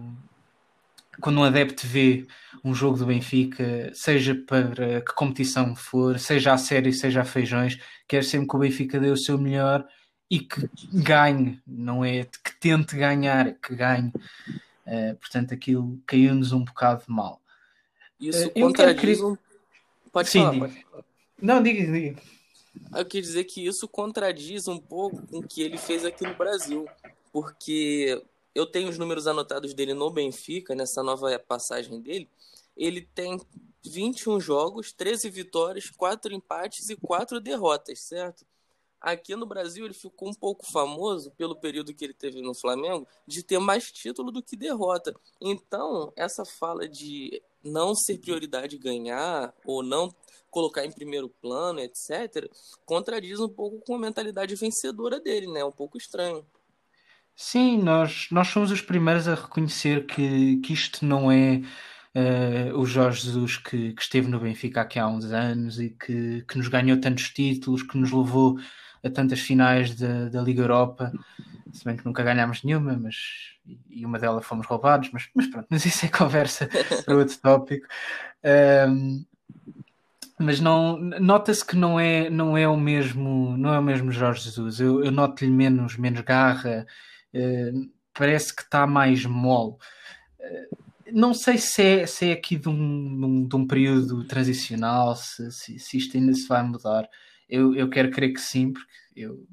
quando 1.21 1.40
um 1.40 1.45
adepto 1.45 1.87
vê 1.87 2.26
um 2.64 2.75
jogo 2.75 2.97
do 2.97 3.07
Benfica, 3.07 3.90
seja 3.93 4.35
para 4.35 5.02
que 5.02 5.14
competição 5.14 5.76
for, 5.76 6.19
seja 6.19 6.54
a 6.54 6.59
série, 6.59 6.93
seja 6.93 7.21
a 7.21 7.25
feijões, 7.25 7.78
quer 8.09 8.25
sempre 8.25 8.49
que 8.49 8.57
o 8.57 8.59
Benfica 8.59 8.99
dê 8.99 9.11
o 9.11 9.16
seu 9.16 9.38
melhor 9.38 9.87
e 10.31 10.40
que 10.40 10.69
ganhe, 10.93 11.61
não 11.66 12.04
é 12.04 12.25
que 12.25 12.59
tente 12.59 12.97
ganhar, 12.97 13.52
que 13.54 13.75
ganhe. 13.75 14.11
Uh, 14.87 15.14
portanto, 15.16 15.52
aquilo 15.54 16.00
caiu-nos 16.07 16.52
um 16.52 16.64
bocado 16.64 17.04
mal. 17.09 17.40
Isso 18.28 18.47
uh, 18.47 18.50
contradiz 18.50 19.21
um... 19.21 19.37
Pode 20.12 20.28
Sim, 20.28 20.43
falar, 20.43 20.59
pode 20.59 20.85
falar. 20.85 21.04
Não, 21.40 21.62
diga, 21.62 21.93
diga. 21.93 22.23
Eu 22.95 23.04
queria 23.04 23.23
dizer 23.23 23.45
que 23.45 23.66
isso 23.66 23.87
contradiz 23.88 24.69
um 24.69 24.78
pouco 24.78 25.26
com 25.26 25.38
o 25.38 25.47
que 25.47 25.62
ele 25.62 25.78
fez 25.78 26.04
aqui 26.04 26.25
no 26.26 26.35
Brasil, 26.35 26.87
porque 27.33 28.23
eu 28.54 28.66
tenho 28.66 28.88
os 28.88 28.99
números 28.99 29.26
anotados 29.26 29.75
dele 29.75 29.95
no 29.95 30.11
Benfica, 30.11 30.75
nessa 30.75 31.02
nova 31.02 31.38
passagem 31.38 32.00
dele. 32.00 32.28
Ele 32.76 33.02
tem 33.14 33.40
21 33.85 34.40
jogos, 34.40 34.93
13 34.93 35.28
vitórias, 35.31 35.90
4 35.90 36.33
empates 36.33 36.88
e 36.90 36.97
4 36.97 37.40
derrotas, 37.40 38.00
certo? 38.00 38.45
Aqui 39.05 39.37
no 39.37 39.45
Brasil 39.45 39.85
ele 39.85 39.93
ficou 39.93 40.31
um 40.31 40.33
pouco 40.33 40.65
famoso 40.65 41.31
pelo 41.33 41.55
período 41.55 41.93
que 41.93 42.03
ele 42.03 42.15
teve 42.15 42.41
no 42.41 42.55
Flamengo 42.55 43.07
de 43.27 43.43
ter 43.43 43.59
mais 43.59 43.93
título 43.93 44.33
do 44.33 44.43
que 44.43 44.57
derrota. 44.57 45.15
Então, 45.39 46.11
essa 46.17 46.43
fala 46.43 46.89
de 46.89 47.43
não 47.63 47.95
ser 47.95 48.17
prioridade 48.17 48.79
ganhar 48.79 49.53
ou 49.63 49.83
não 49.83 50.09
colocar 50.51 50.87
em 50.87 50.91
primeiro 50.91 51.29
plano, 51.29 51.81
etc., 51.81 52.51
contradiz 52.87 53.41
um 53.41 53.49
pouco 53.49 53.79
com 53.85 53.95
a 53.95 53.99
mentalidade 53.99 54.55
vencedora 54.55 55.21
dele, 55.21 55.49
né? 55.49 55.63
Um 55.63 55.71
pouco 55.71 55.99
estranho. 55.99 56.43
Sim, 57.37 57.83
nós, 57.83 58.29
nós 58.31 58.49
somos 58.49 58.71
os 58.71 58.81
primeiros 58.81 59.29
a 59.29 59.35
reconhecer 59.35 60.07
que, 60.07 60.63
que 60.63 60.73
isto 60.73 61.05
não 61.05 61.31
é 61.31 61.61
uh, 62.15 62.79
o 62.79 62.87
Jorge 62.87 63.27
Jesus 63.27 63.59
que, 63.59 63.93
que, 63.93 64.01
esteve 64.01 64.29
no 64.29 64.41
Benfica 64.41 64.81
aqui 64.81 64.99
há 64.99 65.07
uns 65.07 65.27
anos 65.27 65.79
e 65.79 65.91
que, 65.91 66.43
que 66.49 66.57
nos 66.57 66.69
ganhou 66.69 66.99
tantos 66.99 67.29
títulos, 67.29 67.83
que 67.83 67.99
nos 67.99 68.11
levou 68.11 68.57
a 69.05 69.11
tantas 69.11 69.41
finais 69.41 69.95
da, 69.95 70.29
da 70.29 70.41
Liga 70.41 70.63
Europa, 70.63 71.13
se 71.73 71.85
bem 71.85 71.97
que 71.97 72.07
nunca 72.07 72.23
ganhámos 72.23 72.63
nenhuma, 72.63 72.97
mas 72.97 73.17
e 73.89 74.05
uma 74.05 74.19
delas 74.19 74.45
fomos 74.45 74.67
roubados, 74.67 75.11
mas, 75.13 75.29
mas 75.35 75.47
pronto, 75.47 75.67
mas 75.71 75.85
isso 75.85 76.05
é 76.07 76.09
conversa 76.09 76.69
para 77.05 77.17
outro 77.17 77.39
tópico. 77.39 77.87
Um, 78.89 79.25
mas 80.39 80.61
não 80.61 80.99
nota-se 80.99 81.65
que 81.65 81.77
não 81.77 81.99
é 81.99 82.29
não 82.29 82.59
é 82.59 82.67
o 82.69 82.77
mesmo 82.77 83.57
não 83.57 83.73
é 83.73 83.79
o 83.79 83.83
mesmo 83.83 84.11
Jorge 84.11 84.43
Jesus. 84.43 84.81
Eu, 84.81 85.05
eu 85.05 85.11
noto-lhe 85.11 85.51
menos 85.51 85.97
menos 85.97 86.21
garra 86.23 86.87
uh, 87.35 87.91
parece 88.13 88.55
que 88.55 88.63
está 88.63 88.87
mais 88.87 89.25
mole. 89.25 89.75
Uh, 90.41 90.85
não 91.13 91.33
sei 91.33 91.59
se 91.59 91.83
é, 91.83 92.07
se 92.07 92.31
é 92.31 92.33
aqui 92.33 92.57
de 92.57 92.69
um, 92.69 93.21
de 93.21 93.25
um, 93.25 93.49
de 93.49 93.57
um 93.57 93.67
período 93.67 94.25
transicional 94.25 95.15
se, 95.15 95.53
se, 95.53 95.79
se, 95.79 95.97
isto 95.99 96.17
ainda 96.17 96.35
se 96.35 96.49
vai 96.49 96.63
mudar 96.63 97.09
eu, 97.55 97.75
eu 97.75 97.89
quero 97.89 98.11
crer 98.11 98.33
que 98.33 98.41
sim 98.41 98.73
porque 98.73 98.91
eu, 99.17 99.47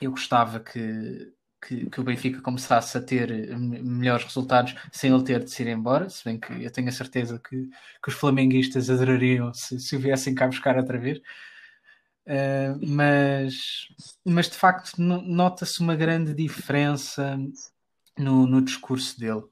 eu 0.00 0.10
gostava 0.10 0.60
que 0.60 1.32
que, 1.66 1.88
que, 1.88 1.98
o 1.98 2.04
Benfica 2.04 2.42
começasse 2.42 2.98
a 2.98 3.00
ter 3.00 3.56
melhores 3.56 4.24
resultados 4.24 4.74
sem 4.92 5.10
ele 5.10 5.24
ter 5.24 5.42
de 5.42 5.50
se 5.50 5.62
ir 5.62 5.68
embora, 5.68 6.10
se 6.10 6.22
bem 6.22 6.38
que 6.38 6.62
eu 6.62 6.70
tenho 6.70 6.88
a 6.88 6.92
certeza 6.92 7.38
que, 7.38 7.56
que 8.02 8.08
os 8.08 8.14
flamenguistas 8.14 8.90
adorariam 8.90 9.50
se, 9.54 9.80
se 9.80 9.96
o 9.96 9.98
viessem 9.98 10.34
cá 10.34 10.46
buscar 10.46 10.76
outra 10.76 10.98
vez. 10.98 11.18
Uh, 12.26 12.86
mas, 12.86 13.54
mas 14.24 14.48
de 14.48 14.56
facto 14.56 15.00
nota-se 15.00 15.80
uma 15.80 15.96
grande 15.96 16.34
diferença 16.34 17.38
no, 18.18 18.46
no 18.46 18.60
discurso 18.60 19.18
dele. 19.18 19.44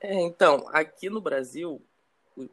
É, 0.00 0.20
então, 0.22 0.66
aqui 0.68 1.10
no 1.10 1.20
Brasil, 1.20 1.82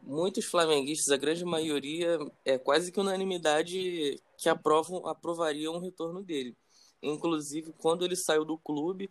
muitos 0.03 0.45
flamenguistas, 0.45 1.11
a 1.11 1.17
grande 1.17 1.45
maioria, 1.45 2.19
é 2.43 2.57
quase 2.57 2.91
que 2.91 2.99
unanimidade 2.99 4.19
que 4.37 4.49
aprovam, 4.49 5.05
aprovariam 5.07 5.75
o 5.75 5.79
retorno 5.79 6.21
dele. 6.21 6.55
Inclusive, 7.01 7.73
quando 7.77 8.03
ele 8.03 8.15
saiu 8.15 8.43
do 8.43 8.57
clube, 8.57 9.09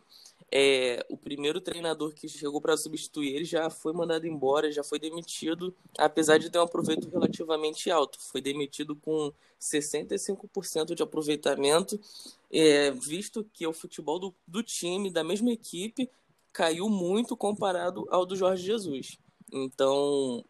é, 0.50 1.04
o 1.08 1.16
primeiro 1.16 1.61
treinador 1.61 2.12
que 2.12 2.28
chegou 2.28 2.61
para 2.61 2.76
substituir 2.76 3.35
ele 3.35 3.44
já 3.44 3.68
foi 3.70 3.92
mandado 3.92 4.26
embora, 4.26 4.70
já 4.70 4.82
foi 4.82 4.99
demitido, 4.99 5.75
apesar 5.99 6.38
de 6.38 6.50
ter 6.50 6.58
um 6.58 6.62
aproveito 6.62 7.08
relativamente 7.08 7.90
alto. 7.90 8.18
Foi 8.20 8.40
demitido 8.40 8.96
com 8.96 9.32
65% 9.61 10.94
de 10.94 11.02
aproveitamento, 11.02 11.99
é, 12.50 12.90
visto 12.90 13.44
que 13.52 13.66
o 13.66 13.73
futebol 13.73 14.18
do, 14.18 14.35
do 14.46 14.62
time, 14.62 15.11
da 15.11 15.25
mesma 15.25 15.52
equipe, 15.52 16.11
caiu 16.52 16.88
muito 16.88 17.37
comparado 17.37 18.06
ao 18.11 18.25
do 18.25 18.35
Jorge 18.35 18.64
Jesus. 18.64 19.18
Então, 19.52 20.44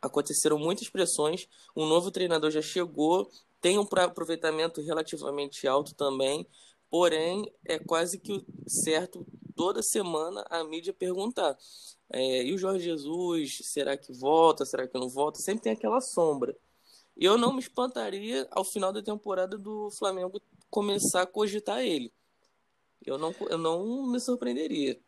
aconteceram 0.00 0.58
muitas 0.58 0.88
pressões. 0.88 1.48
Um 1.74 1.86
novo 1.86 2.10
treinador 2.10 2.50
já 2.50 2.62
chegou, 2.62 3.30
tem 3.60 3.78
um 3.78 3.86
aproveitamento 3.92 4.80
relativamente 4.80 5.66
alto 5.66 5.94
também, 5.94 6.46
Porém, 6.90 7.52
é 7.64 7.78
quase 7.78 8.18
que 8.18 8.44
certo 8.66 9.26
toda 9.54 9.82
semana 9.82 10.44
a 10.48 10.62
mídia 10.64 10.92
perguntar: 10.92 11.56
é, 12.12 12.44
e 12.44 12.54
o 12.54 12.58
Jorge 12.58 12.84
Jesus, 12.84 13.58
será 13.64 13.96
que 13.96 14.12
volta? 14.12 14.64
Será 14.64 14.86
que 14.86 14.98
não 14.98 15.08
volta? 15.08 15.40
Sempre 15.40 15.64
tem 15.64 15.72
aquela 15.72 16.00
sombra. 16.00 16.56
Eu 17.16 17.36
não 17.36 17.52
me 17.52 17.60
espantaria 17.60 18.46
ao 18.50 18.64
final 18.64 18.92
da 18.92 19.02
temporada 19.02 19.56
do 19.56 19.90
Flamengo 19.98 20.40
começar 20.70 21.22
a 21.22 21.26
cogitar 21.26 21.80
ele. 21.80 22.12
Eu 23.04 23.18
não, 23.18 23.34
eu 23.48 23.58
não 23.58 24.06
me 24.06 24.20
surpreenderia. 24.20 25.00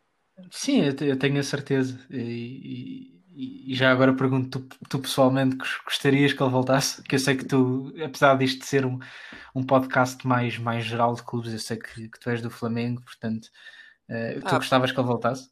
Sim, 0.51 0.81
eu 1.01 1.19
tenho 1.19 1.39
a 1.39 1.43
certeza. 1.43 1.99
E, 2.09 3.18
e, 3.41 3.73
já 3.73 3.89
agora 3.89 4.13
pergunto, 4.13 4.59
tu, 4.59 4.77
tu, 4.89 4.99
pessoalmente 4.99 5.55
gostarias 5.85 6.33
que 6.33 6.43
ele 6.43 6.51
voltasse? 6.51 7.01
Que 7.03 7.15
eu 7.15 7.19
sei 7.19 7.37
que 7.37 7.45
tu, 7.45 7.93
apesar 8.03 8.35
disto 8.37 8.65
ser 8.65 8.85
um, 8.85 8.99
um 9.55 9.63
podcast 9.63 10.27
mais, 10.27 10.57
mais 10.57 10.83
geral 10.83 11.15
de 11.15 11.23
clubes, 11.23 11.53
eu 11.53 11.59
sei 11.59 11.77
que, 11.77 12.09
que 12.09 12.19
tu 12.19 12.29
és 12.29 12.41
do 12.41 12.49
Flamengo, 12.49 13.01
portanto, 13.01 13.45
uh, 14.09 14.41
tu 14.41 14.55
ah, 14.55 14.57
gostavas 14.57 14.91
que 14.91 14.99
ele 14.99 15.07
voltasse? 15.07 15.49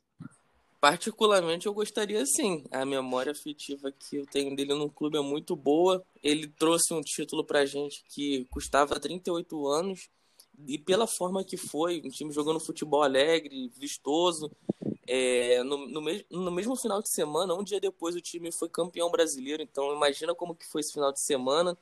Particularmente 0.82 1.66
eu 1.66 1.74
gostaria 1.74 2.26
sim. 2.26 2.66
A 2.72 2.86
memória 2.86 3.32
afetiva 3.32 3.90
que 3.90 4.18
eu 4.18 4.26
tenho 4.26 4.54
dele 4.54 4.74
no 4.74 4.92
clube 4.92 5.18
é 5.18 5.22
muito 5.22 5.56
boa. 5.56 6.04
Ele 6.22 6.48
trouxe 6.48 6.94
um 6.94 7.02
título 7.02 7.46
pra 7.46 7.66
gente 7.66 8.04
que 8.10 8.46
custava 8.50 9.00
38 9.00 9.68
anos. 9.68 10.10
E 10.68 10.78
pela 10.78 11.08
forma 11.08 11.44
que 11.44 11.56
foi, 11.56 12.02
um 12.04 12.10
time 12.10 12.34
jogando 12.34 12.60
futebol 12.60 13.04
alegre, 13.04 13.72
vistoso, 13.80 14.52
é, 15.08 15.64
no, 15.64 15.88
no, 15.88 16.02
no, 16.30 16.52
mesmo 16.52 16.76
final 16.76 17.02
de 17.02 17.10
semana, 17.10 17.56
um 17.56 17.64
dia 17.64 17.80
depois, 17.80 18.16
o 18.16 18.22
time 18.22 18.52
foi 18.52 18.70
campeão 18.70 19.10
brasileiro. 19.10 19.64
Então, 19.64 19.94
imagina 19.96 20.36
como 20.36 20.56
que 20.56 20.66
foi 20.66 20.82
esse 20.82 20.94
final 20.94 21.12
de 21.12 21.22
semana. 21.22 21.78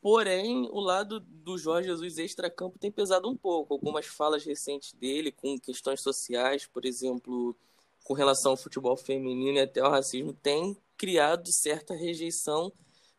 Porém, 0.00 0.68
o 0.70 0.80
lado 0.80 1.20
do 1.20 1.56
Jorge 1.56 1.88
Jesus 1.88 2.18
extra-campo 2.18 2.78
tem 2.78 2.90
pesado 2.90 3.28
um 3.28 3.36
pouco. 3.36 3.74
Algumas 3.74 4.06
falas 4.06 4.44
recentes 4.44 4.92
dele, 4.94 5.30
com 5.30 5.58
questões 5.58 6.00
sociais, 6.02 6.66
por 6.66 6.84
exemplo, 6.84 7.56
com 8.04 8.14
relação 8.14 8.52
ao 8.52 8.56
futebol 8.56 8.96
feminino 8.96 9.58
e 9.58 9.62
até 9.62 9.80
ao 9.80 9.90
racismo, 9.90 10.32
tem 10.32 10.76
criado 10.96 11.50
certa 11.50 11.94
rejeição, 11.94 12.72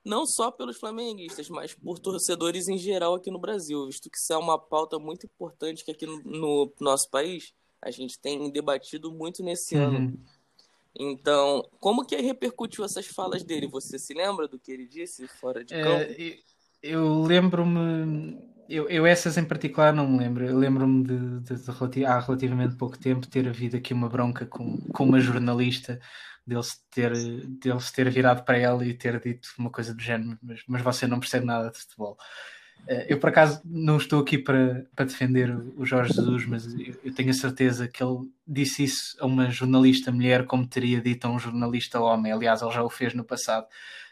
não 0.04 0.26
só 0.26 0.52
pelos 0.52 0.78
flamenguistas, 0.78 1.50
mas 1.50 1.74
por 1.74 2.00
torcedores 2.00 2.68
em 2.68 2.78
geral 2.78 3.16
aqui 3.16 3.32
no 3.32 3.40
Brasil, 3.40 3.86
visto 3.88 4.10
que 4.10 4.18
isso 4.18 4.32
é 4.32 4.38
uma 4.38 4.58
pauta 4.58 5.00
muito 5.00 5.26
importante 5.26 5.84
que 5.84 5.92
aqui 5.92 6.06
no, 6.06 6.22
no 6.24 6.74
nosso 6.80 7.10
país 7.10 7.54
a 7.82 7.92
gente 7.92 8.20
tem 8.20 8.50
debatido 8.52 9.12
muito 9.12 9.44
nesse 9.44 9.76
uhum. 9.76 9.84
ano. 9.84 10.20
Então, 10.98 11.68
como 11.80 12.06
que 12.06 12.16
repercutiu 12.16 12.86
essas 12.86 13.06
falas 13.06 13.44
dele? 13.44 13.68
Você 13.68 14.00
se 14.00 14.14
lembra 14.14 14.48
do 14.48 14.58
que 14.58 14.72
ele 14.72 14.88
disse 14.88 15.28
fora 15.28 15.64
de 15.64 15.74
campo? 15.74 16.14
É, 16.18 16.38
eu 16.82 17.22
lembro-me, 17.22 18.40
eu, 18.70 18.88
eu, 18.88 19.06
essas 19.06 19.38
em 19.38 19.44
particular 19.44 19.94
não 19.94 20.08
me 20.08 20.20
lembro. 20.20 20.46
Eu 20.46 20.58
lembro-me 20.58 21.04
de, 21.04 21.40
de, 21.42 21.90
de, 21.90 22.06
há 22.06 22.20
relativamente 22.20 22.78
pouco 22.78 22.98
tempo 22.98 23.28
ter 23.28 23.48
havido 23.48 23.76
aqui 23.76 23.94
uma 23.94 24.08
bronca 24.08 24.46
com, 24.46 24.78
com 24.94 25.04
uma 25.04 25.20
jornalista 25.20 26.00
dele-se 26.46 26.78
ter, 26.90 27.12
dele 27.12 27.80
-se 27.80 27.92
ter 27.92 28.10
virado 28.10 28.44
para 28.44 28.58
ela 28.58 28.86
e 28.86 28.94
ter 28.94 29.20
dito 29.20 29.50
uma 29.58 29.70
coisa 29.70 29.94
do 29.94 30.02
género, 30.02 30.38
mas, 30.42 30.62
mas 30.68 30.82
você 30.82 31.08
não 31.08 31.20
percebe 31.20 31.46
nada 31.46 31.72
de 31.72 31.80
futebol. 31.80 32.18
Eh, 32.88 33.08
eu, 33.10 33.20
por 33.20 33.30
acaso, 33.30 33.62
não 33.66 33.98
estou 33.98 34.22
aqui 34.22 34.38
para, 34.38 34.86
para 34.96 35.06
defender 35.06 35.52
o 35.76 35.86
Jorge 35.86 36.14
Jesus, 36.14 36.46
mas 36.46 36.74
eu, 36.74 36.96
eu, 37.04 37.14
tenho 37.14 37.32
a 37.32 37.34
certeza 37.34 37.88
que 37.88 38.04
ele 38.04 38.30
disse 38.48 38.84
isso 38.84 39.18
a 39.20 39.26
uma 39.26 39.50
jornalista 39.50 40.12
mulher, 40.12 40.46
como 40.46 40.68
teria 40.68 41.02
dito 41.02 41.26
a 41.26 41.32
um 41.32 41.40
jornalista 41.40 42.00
homem. 42.00 42.32
Aliás, 42.32 42.62
ele 42.62 42.72
já 42.72 42.84
o 42.84 42.90
fez 42.90 43.14
no 43.14 43.24
passado. 43.24 43.68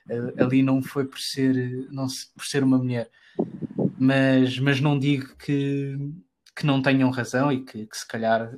Uh, 0.09 0.43
ali 0.43 0.63
não 0.63 0.81
foi 0.81 1.05
por 1.05 1.19
ser, 1.19 1.55
não, 1.91 2.07
por 2.35 2.45
ser 2.45 2.63
uma 2.63 2.77
mulher. 2.77 3.09
Mas, 3.97 4.59
mas 4.59 4.79
não 4.81 4.97
digo 4.97 5.35
que, 5.37 5.97
que 6.55 6.65
não 6.65 6.81
tenham 6.81 7.09
razão 7.09 7.51
e 7.51 7.63
que, 7.63 7.85
que 7.85 7.97
se 7.97 8.07
calhar 8.07 8.53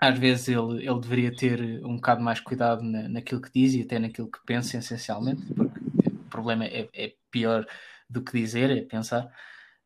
às 0.00 0.18
vezes 0.18 0.48
ele, 0.48 0.86
ele 0.86 1.00
deveria 1.00 1.34
ter 1.34 1.60
um 1.84 1.96
bocado 1.96 2.22
mais 2.22 2.40
cuidado 2.40 2.82
na, 2.82 3.08
naquilo 3.08 3.40
que 3.40 3.50
diz 3.52 3.74
e 3.74 3.82
até 3.82 3.98
naquilo 3.98 4.30
que 4.30 4.38
pensa, 4.44 4.76
essencialmente, 4.76 5.42
porque 5.54 5.80
o 5.80 6.28
problema 6.28 6.64
é, 6.64 6.88
é 6.92 7.12
pior 7.30 7.66
do 8.08 8.22
que 8.22 8.38
dizer, 8.38 8.70
é 8.70 8.82
pensar. 8.82 9.26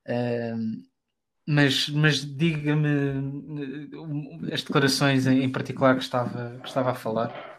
Uh, 0.06 0.82
mas, 1.46 1.88
mas 1.88 2.24
diga-me 2.24 3.90
as 4.52 4.62
declarações 4.62 5.26
em 5.26 5.50
particular 5.50 5.96
que 5.96 6.02
estava, 6.02 6.58
que 6.60 6.68
estava 6.68 6.90
a 6.90 6.94
falar. 6.94 7.58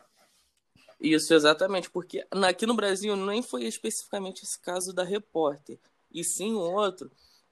Isso, 1.01 1.33
exatamente, 1.33 1.89
porque 1.89 2.25
aqui 2.31 2.65
no 2.65 2.75
Brasil 2.75 3.15
nem 3.15 3.41
foi 3.41 3.63
especificamente 3.63 4.43
esse 4.43 4.59
caso 4.59 4.93
da 4.93 5.03
repórter, 5.03 5.79
e 6.11 6.23
sim 6.23 6.53
um 6.53 6.59
outro 6.59 7.09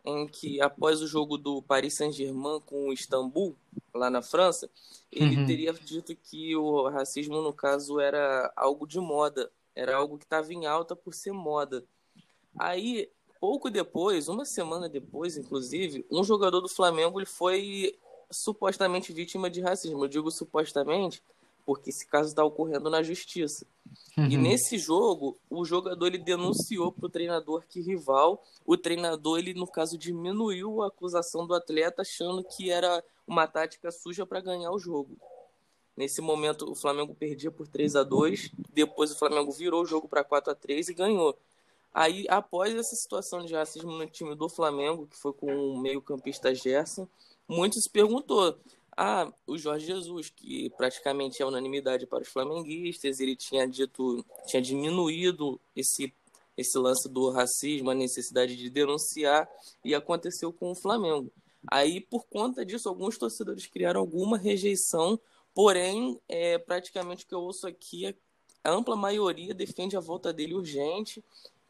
em 0.07 0.25
que 0.27 0.61
após 0.61 1.01
o 1.01 1.07
jogo 1.07 1.37
do 1.37 1.61
Paris 1.61 1.95
Saint-Germain 1.95 2.61
com 2.65 2.87
o 2.87 2.93
Istambul, 2.93 3.57
lá 3.93 4.09
na 4.09 4.21
França, 4.21 4.69
ele 5.11 5.35
uhum. 5.35 5.45
teria 5.45 5.73
dito 5.73 6.15
que 6.15 6.55
o 6.55 6.87
racismo, 6.87 7.41
no 7.41 7.51
caso, 7.51 7.99
era 7.99 8.51
algo 8.55 8.87
de 8.87 8.99
moda, 8.99 9.51
era 9.75 9.97
algo 9.97 10.17
que 10.17 10.23
estava 10.23 10.53
em 10.53 10.65
alta 10.65 10.95
por 10.95 11.13
ser 11.13 11.33
moda. 11.33 11.83
Aí, 12.57 13.09
pouco 13.39 13.69
depois, 13.69 14.27
uma 14.27 14.45
semana 14.45 14.89
depois, 14.89 15.37
inclusive, 15.37 16.05
um 16.11 16.23
jogador 16.23 16.61
do 16.61 16.69
Flamengo 16.69 17.19
ele 17.19 17.25
foi 17.25 17.97
supostamente 18.29 19.13
vítima 19.13 19.49
de 19.49 19.61
racismo. 19.61 20.03
Eu 20.03 20.09
digo 20.09 20.31
supostamente 20.31 21.21
porque 21.67 21.89
esse 21.89 22.07
caso 22.07 22.29
está 22.29 22.45
ocorrendo 22.45 22.89
na 22.89 23.03
justiça. 23.03 23.67
Uhum. 24.17 24.27
E 24.27 24.37
nesse 24.37 24.77
jogo, 24.77 25.37
o 25.49 25.65
jogador 25.65 26.07
ele 26.07 26.17
denunciou 26.17 26.93
para 26.93 27.07
o 27.07 27.09
treinador 27.09 27.65
que 27.67 27.81
rival. 27.81 28.41
O 28.65 28.77
treinador, 28.77 29.37
ele, 29.37 29.53
no 29.53 29.67
caso, 29.67 29.97
diminuiu 29.97 30.81
a 30.81 30.87
acusação 30.87 31.45
do 31.45 31.53
atleta, 31.53 32.03
achando 32.03 32.41
que 32.41 32.71
era 32.71 33.03
uma 33.27 33.45
tática 33.47 33.91
suja 33.91 34.25
para 34.25 34.39
ganhar 34.39 34.71
o 34.71 34.79
jogo. 34.79 35.17
Nesse 35.97 36.21
momento, 36.21 36.71
o 36.71 36.75
Flamengo 36.75 37.13
perdia 37.13 37.51
por 37.51 37.67
3 37.67 37.97
a 37.97 38.03
2 38.03 38.51
Depois, 38.71 39.11
o 39.11 39.17
Flamengo 39.17 39.51
virou 39.51 39.81
o 39.81 39.85
jogo 39.85 40.07
para 40.07 40.23
4 40.23 40.53
a 40.53 40.55
3 40.55 40.87
e 40.87 40.93
ganhou. 40.93 41.37
Aí, 41.99 42.27
após 42.29 42.75
essa 42.75 42.95
situação 42.95 43.43
de 43.43 43.55
racismo 43.55 43.91
no 43.91 44.05
time 44.05 44.35
do 44.35 44.47
Flamengo, 44.47 45.07
que 45.07 45.17
foi 45.17 45.33
com 45.33 45.47
o 45.47 45.79
meio-campista 45.79 46.53
Gerson, 46.53 47.07
muitos 47.47 47.81
se 47.81 47.89
perguntou 47.89 48.55
ah, 48.95 49.33
o 49.47 49.57
Jorge 49.57 49.87
Jesus, 49.87 50.29
que 50.29 50.69
praticamente 50.77 51.41
é 51.41 51.45
unanimidade 51.45 52.05
para 52.05 52.21
os 52.21 52.27
flamenguistas, 52.27 53.19
ele 53.19 53.35
tinha 53.35 53.67
dito, 53.67 54.23
tinha 54.45 54.61
diminuído 54.61 55.59
esse, 55.75 56.13
esse 56.55 56.77
lance 56.77 57.09
do 57.09 57.31
racismo, 57.31 57.89
a 57.89 57.95
necessidade 57.95 58.55
de 58.55 58.69
denunciar, 58.69 59.49
e 59.83 59.95
aconteceu 59.95 60.53
com 60.53 60.69
o 60.69 60.75
Flamengo. 60.75 61.31
Aí, 61.67 61.99
por 61.99 62.27
conta 62.27 62.63
disso, 62.63 62.87
alguns 62.87 63.17
torcedores 63.17 63.65
criaram 63.65 64.01
alguma 64.01 64.37
rejeição, 64.37 65.19
porém, 65.51 66.21
é, 66.29 66.59
praticamente 66.59 67.25
o 67.25 67.27
que 67.27 67.33
eu 67.33 67.41
ouço 67.41 67.65
aqui, 67.65 68.05
é 68.05 68.13
a 68.63 68.71
ampla 68.71 68.97
maioria 68.97 69.53
defende 69.53 69.95
a 69.95 70.01
volta 70.01 70.33
dele 70.33 70.53
urgente, 70.53 71.23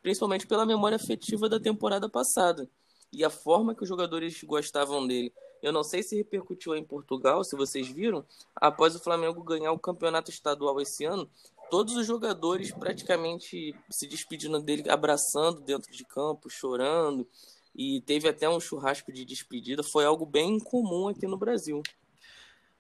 principalmente 0.07 0.47
pela 0.47 0.65
memória 0.65 0.95
afetiva 0.95 1.49
da 1.49 1.59
temporada 1.59 2.07
passada 2.07 2.69
e 3.11 3.25
a 3.25 3.29
forma 3.29 3.75
que 3.75 3.83
os 3.83 3.89
jogadores 3.89 4.41
gostavam 4.41 5.05
dele. 5.05 5.33
Eu 5.61 5.73
não 5.73 5.83
sei 5.83 6.01
se 6.01 6.15
repercutiu 6.15 6.73
em 6.77 6.83
Portugal, 6.83 7.43
se 7.43 7.57
vocês 7.57 7.89
viram, 7.89 8.23
após 8.55 8.95
o 8.95 9.01
Flamengo 9.01 9.43
ganhar 9.43 9.73
o 9.73 9.79
campeonato 9.79 10.31
estadual 10.31 10.79
esse 10.79 11.03
ano, 11.03 11.29
todos 11.69 11.97
os 11.97 12.07
jogadores 12.07 12.71
praticamente 12.71 13.75
se 13.89 14.07
despedindo 14.07 14.61
dele, 14.61 14.89
abraçando 14.89 15.59
dentro 15.59 15.91
de 15.91 16.05
campo, 16.05 16.49
chorando, 16.49 17.27
e 17.75 17.99
teve 17.99 18.29
até 18.29 18.47
um 18.47 18.61
churrasco 18.61 19.11
de 19.11 19.25
despedida. 19.25 19.83
Foi 19.83 20.05
algo 20.05 20.25
bem 20.25 20.57
comum 20.57 21.09
aqui 21.09 21.27
no 21.27 21.35
Brasil. 21.35 21.83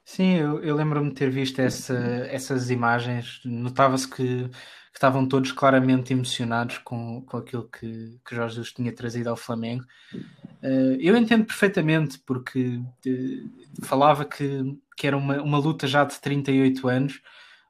Sim, 0.05 0.37
eu, 0.37 0.63
eu 0.63 0.73
lembro-me 0.73 1.09
de 1.09 1.15
ter 1.15 1.29
visto 1.29 1.59
essa, 1.59 1.93
essas 2.31 2.69
imagens. 2.69 3.41
Notava-se 3.43 4.07
que, 4.07 4.49
que, 4.86 4.86
estavam 4.97 5.27
todos 5.27 5.51
claramente 5.51 6.11
emocionados 6.11 6.79
com, 6.79 7.21
com 7.21 7.37
aquilo 7.37 7.69
que, 7.69 8.19
que 8.25 8.35
Jorge 8.35 8.55
Jesus 8.55 8.73
tinha 8.73 8.91
trazido 8.91 9.29
ao 9.29 9.37
Flamengo. 9.37 9.85
Uh, 10.63 10.97
eu 10.99 11.15
entendo 11.15 11.45
perfeitamente, 11.45 12.19
porque 12.25 12.81
uh, 13.05 13.85
falava 13.85 14.25
que, 14.25 14.75
que 14.97 15.05
era 15.05 15.15
uma, 15.15 15.39
uma 15.41 15.59
luta 15.59 15.85
já 15.85 16.03
de 16.03 16.19
38 16.19 16.87
anos. 16.87 17.21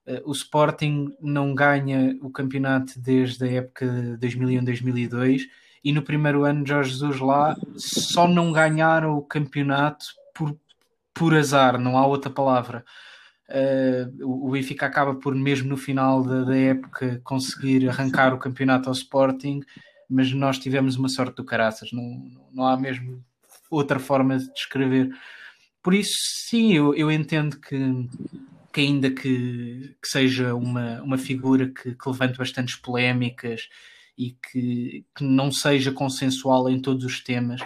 Uh, 0.07 0.21
o 0.25 0.31
Sporting 0.31 1.13
não 1.21 1.53
ganha 1.53 2.17
o 2.21 2.29
campeonato 2.29 2.97
desde 2.97 3.43
a 3.43 3.51
época 3.51 3.85
de 4.17 4.27
2001-2002 4.27 5.41
e 5.83 5.91
no 5.91 6.01
primeiro 6.01 6.45
ano 6.45 6.63
de 6.63 6.69
Jorge 6.69 6.91
Jesus 6.91 7.19
lá 7.19 7.57
só 7.75 8.25
não 8.25 8.53
ganharam 8.53 9.17
o 9.17 9.21
campeonato 9.21 10.05
por, 10.33 10.57
por 11.13 11.35
azar, 11.35 11.77
não 11.77 11.97
há 11.97 12.05
outra 12.05 12.31
palavra. 12.31 12.85
Uh, 13.49 14.45
o 14.47 14.51
Benfica 14.51 14.85
acaba 14.85 15.15
por, 15.15 15.33
mesmo 15.33 15.69
no 15.69 15.77
final 15.77 16.21
da, 16.21 16.43
da, 16.43 16.55
época, 16.57 17.21
conseguir 17.23 17.87
arrancar 17.87 18.33
o 18.33 18.37
campeonato 18.37 18.89
ao 18.89 18.93
Sporting 18.93 19.61
mas 20.09 20.31
nós 20.31 20.57
tivemos 20.57 20.95
uma 20.95 21.09
sorte 21.09 21.35
do 21.35 21.43
caraças, 21.43 21.91
não, 21.91 22.31
não 22.53 22.65
há 22.65 22.77
mesmo 22.77 23.23
outra 23.69 23.99
forma 23.99 24.37
de 24.37 24.51
descrever. 24.53 25.09
Por 25.83 25.93
isso, 25.93 26.13
sim, 26.47 26.73
eu, 26.73 26.95
eu 26.95 27.11
entendo 27.11 27.59
que, 27.59 27.77
que 28.71 28.81
ainda 28.81 29.11
que, 29.11 29.95
que 30.01 30.07
seja 30.07 30.55
uma, 30.55 31.01
uma 31.01 31.17
figura 31.17 31.67
que, 31.67 31.93
que 31.93 32.09
levante 32.09 32.37
bastantes 32.37 32.75
polémicas 32.75 33.67
e 34.17 34.31
que, 34.31 35.05
que 35.15 35.23
não 35.23 35.51
seja 35.51 35.91
consensual 35.91 36.69
em 36.69 36.81
todos 36.81 37.05
os 37.05 37.21
temas, 37.21 37.61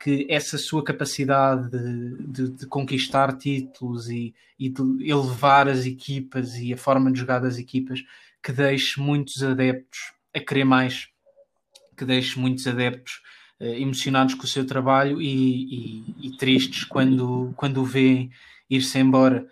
que 0.00 0.26
essa 0.30 0.56
sua 0.56 0.82
capacidade 0.82 1.70
de, 1.70 2.16
de, 2.26 2.50
de, 2.52 2.66
conquistar 2.66 3.36
títulos 3.36 4.08
e, 4.08 4.34
e 4.58 4.70
de 4.70 4.82
elevar 5.10 5.68
as 5.68 5.84
equipas 5.84 6.56
e 6.56 6.72
a 6.72 6.76
forma 6.76 7.12
de 7.12 7.20
jogar 7.20 7.38
das 7.38 7.58
equipas 7.58 8.02
que 8.42 8.50
deixe 8.50 8.98
muitos 8.98 9.42
adeptos 9.42 10.14
a 10.34 10.40
querer 10.40 10.64
mais 10.64 11.10
que 11.94 12.04
deixe 12.06 12.38
muitos 12.38 12.66
adeptos 12.66 13.20
uh, 13.60 13.64
emocionados 13.64 14.34
com 14.34 14.44
o 14.44 14.48
seu 14.48 14.66
trabalho 14.66 15.20
e, 15.20 16.06
e, 16.18 16.28
e 16.28 16.36
tristes 16.38 16.82
quando, 16.84 17.52
quando 17.54 17.82
o 17.82 17.84
veem 17.84 18.30
ir-se 18.70 18.98
embora. 18.98 19.46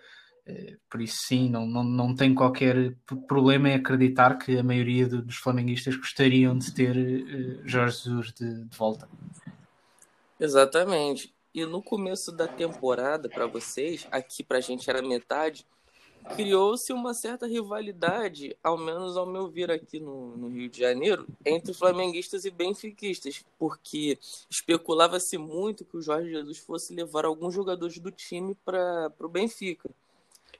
Uh, 0.47 0.75
por 0.89 0.99
isso, 0.99 1.27
sim, 1.27 1.47
não, 1.47 1.67
não, 1.67 1.83
não 1.83 2.15
tenho 2.15 2.33
qualquer 2.33 2.95
problema 3.27 3.69
em 3.69 3.75
acreditar 3.75 4.35
que 4.39 4.57
a 4.57 4.63
maioria 4.63 5.07
de, 5.07 5.21
dos 5.21 5.35
flamenguistas 5.35 5.95
gostariam 5.95 6.57
de 6.57 6.73
ter 6.73 6.97
uh, 6.97 7.61
Jorge 7.67 7.97
Jesus 7.97 8.33
de, 8.33 8.63
de 8.65 8.75
volta. 8.75 9.07
Exatamente. 10.39 11.33
E 11.53 11.65
no 11.65 11.81
começo 11.81 12.31
da 12.31 12.47
temporada, 12.47 13.27
para 13.27 13.47
vocês, 13.47 14.07
aqui 14.11 14.43
para 14.43 14.59
a 14.59 14.61
gente 14.61 14.89
era 14.89 15.01
metade, 15.01 15.65
criou-se 16.35 16.93
uma 16.93 17.13
certa 17.13 17.47
rivalidade, 17.47 18.55
ao 18.63 18.77
menos 18.77 19.17
ao 19.17 19.25
meu 19.25 19.49
ver 19.49 19.71
aqui 19.71 19.99
no, 19.99 20.37
no, 20.37 20.47
Rio 20.47 20.69
de 20.69 20.79
Janeiro, 20.79 21.27
entre 21.45 21.73
flamenguistas 21.73 22.45
e 22.45 22.51
benfiquistas, 22.51 23.43
porque 23.57 24.17
especulava-se 24.49 25.37
muito 25.37 25.83
que 25.83 25.97
o 25.97 26.01
Jorge 26.01 26.29
Jesus 26.29 26.59
fosse 26.59 26.93
levar 26.93 27.25
alguns 27.25 27.53
jogadores 27.53 27.97
do 27.99 28.11
time 28.11 28.55
para 28.63 29.11
o 29.19 29.27
Benfica. 29.27 29.89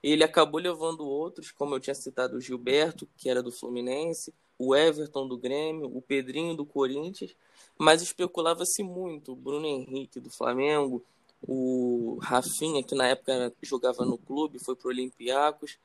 Ele 0.01 0.23
acabou 0.23 0.59
levando 0.59 1.05
outros, 1.05 1.51
como 1.51 1.75
eu 1.75 1.79
tinha 1.79 1.93
citado 1.93 2.37
o 2.37 2.41
Gilberto, 2.41 3.07
que 3.17 3.29
era 3.29 3.43
do 3.43 3.51
Fluminense, 3.51 4.33
o 4.57 4.75
Everton 4.75 5.27
do 5.27 5.37
Grêmio, 5.37 5.91
o 5.95 6.01
Pedrinho 6.01 6.55
do 6.55 6.65
Corinthians, 6.65 7.35
mas 7.79 8.01
especulava-se 8.01 8.83
muito 8.83 9.31
o 9.31 9.35
Bruno 9.35 9.65
Henrique 9.65 10.19
do 10.19 10.29
Flamengo, 10.29 11.01
o 11.41 12.19
Rafinha, 12.21 12.83
que 12.83 12.93
na 12.93 13.07
época 13.07 13.53
jogava 13.61 14.05
no 14.05 14.17
clube, 14.17 14.59
foi 14.59 14.75
para 14.75 14.87
o 14.87 14.91
Olympiacos. 14.91 15.77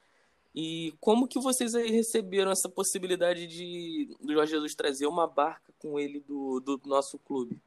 E 0.52 0.92
como 1.00 1.28
que 1.28 1.40
vocês 1.40 1.74
aí 1.74 1.90
receberam 1.90 2.50
essa 2.50 2.68
possibilidade 2.68 3.46
de 3.46 4.16
do 4.20 4.33
Jorge 4.33 4.52
Jesus 4.52 4.74
trazer 4.74 5.07
uma 5.07 5.26
barca 5.26 5.72
com 5.78 5.98
ele 5.98 6.18
do, 6.20 6.61
do 6.61 6.80
nosso 6.85 7.16
clube? 7.18 7.61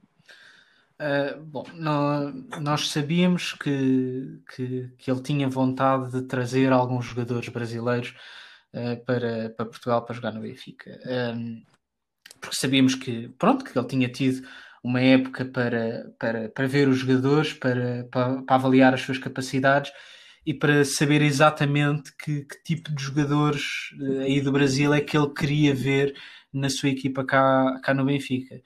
Uh, 1.00 1.40
bom, 1.44 1.64
nós 2.60 2.90
sabíamos 2.90 3.54
que, 3.54 4.40
que, 4.56 4.90
que, 4.98 5.12
ele 5.12 5.22
tinha 5.22 5.48
vontade 5.48 6.12
de 6.12 6.24
trazer 6.24 6.72
alguns 6.74 7.06
jogadores 7.06 7.48
brasileiros 7.50 8.16
uh, 8.74 9.06
para, 9.06 9.52
para 9.52 9.66
Portugal 9.66 10.04
para 10.04 10.16
jogar 10.16 10.34
no 10.34 10.42
Benfica. 10.42 11.00
Um, 11.36 11.64
porque 12.48 12.56
sabíamos 12.56 12.96
que, 12.96 13.28
pronto, 13.38 13.66
que 13.66 13.78
ele 13.78 13.88
tinha 13.88 14.08
tido 14.08 14.48
uma 14.82 15.02
época 15.02 15.44
para, 15.44 16.10
para, 16.18 16.50
para 16.50 16.68
ver 16.68 16.88
os 16.88 17.00
jogadores, 17.00 17.52
para, 17.52 18.08
para, 18.10 18.42
para 18.44 18.56
avaliar 18.56 18.94
as 18.94 19.02
suas 19.02 19.18
capacidades 19.18 19.92
e 20.46 20.54
para 20.54 20.86
saber 20.86 21.22
exatamente 21.22 22.10
que, 22.18 22.46
que, 22.46 22.64
tipo 22.64 22.96
de 22.96 23.04
jogadores 23.04 23.64
uh, 24.00 24.22
aí 24.22 24.40
do 24.40 24.54
Brasil 24.54 24.94
é 24.94 25.02
que 25.02 25.18
ele 25.18 25.34
queria 25.34 25.76
ver 25.76 26.16
na 26.54 26.70
sua 26.70 26.88
equipa 26.88 27.26
cá, 27.26 27.80
cá 27.84 27.94
no 27.94 28.06
Benfica. 28.06 28.62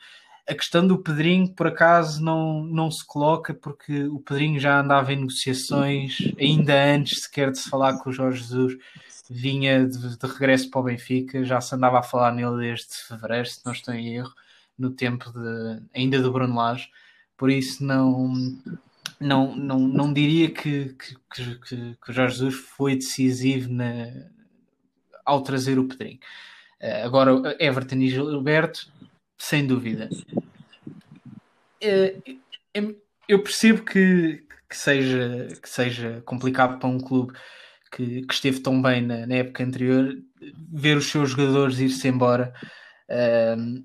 A 0.52 0.54
questão 0.54 0.86
do 0.86 0.98
Pedrinho, 0.98 1.48
por 1.54 1.68
acaso, 1.68 2.22
não, 2.22 2.62
não 2.62 2.92
se 2.92 3.06
coloca 3.06 3.54
porque 3.54 4.04
o 4.04 4.20
Pedrinho 4.20 4.60
já 4.60 4.82
andava 4.82 5.14
em 5.14 5.16
negociações 5.16 6.18
ainda 6.38 6.74
antes 6.94 7.24
sequer 7.24 7.52
de 7.52 7.58
se 7.58 7.70
falar 7.70 7.98
com 8.00 8.10
o 8.10 8.14
Jorge 8.14 8.40
Jesus. 8.40 8.78
Vinha 9.30 9.88
de, 9.88 10.18
de 10.18 10.28
regresso 10.28 10.70
para 10.70 10.82
o 10.82 10.84
Benfica, 10.84 11.46
já 11.46 11.62
se 11.62 11.74
andava 11.74 12.00
a 12.00 12.04
falar 12.04 12.34
nele 12.34 12.58
desde 12.58 12.94
fevereiro, 13.08 13.48
se 13.48 13.66
não 13.66 13.72
estou 13.72 13.94
em 13.94 14.14
erro, 14.14 14.34
no 14.78 14.90
tempo 14.90 15.32
de, 15.32 15.84
ainda 15.96 16.22
do 16.22 16.34
Bruno 16.34 16.54
Lage. 16.54 16.90
Por 17.38 17.50
isso, 17.50 17.82
não, 17.86 18.34
não, 19.22 19.56
não, 19.56 19.80
não 19.80 20.12
diria 20.12 20.52
que, 20.52 20.94
que, 21.34 21.56
que, 21.60 21.96
que 21.96 22.12
o 22.12 22.14
Jorge 22.14 22.40
Jesus 22.40 22.56
foi 22.56 22.96
decisivo 22.96 23.72
na, 23.72 24.12
ao 25.24 25.44
trazer 25.44 25.80
o 25.80 25.88
Pedrinho. 25.88 26.20
Eh, 26.78 27.04
agora, 27.04 27.56
Everton 27.58 27.96
e 28.00 28.10
Gilberto, 28.10 28.92
sem 29.42 29.66
dúvida. 29.66 30.08
Eh, 31.82 32.16
eu 33.28 33.42
percebo 33.42 33.84
que, 33.84 34.46
que, 34.70 34.78
seja, 34.78 35.48
que 35.62 35.68
seja 35.68 36.22
complicado 36.26 36.78
para 36.78 36.88
um 36.88 37.00
clube 37.00 37.34
que, 37.92 38.22
que 38.22 38.34
esteve 38.34 38.60
tão 38.60 38.80
bem 38.80 39.02
na, 39.02 39.26
na, 39.26 39.36
época 39.36 39.64
anterior 39.64 40.16
ver 40.72 40.96
os 40.96 41.08
seus 41.08 41.32
jogadores 41.32 41.80
ir-se 41.80 42.08
embora 42.08 42.54
uh, 43.10 43.84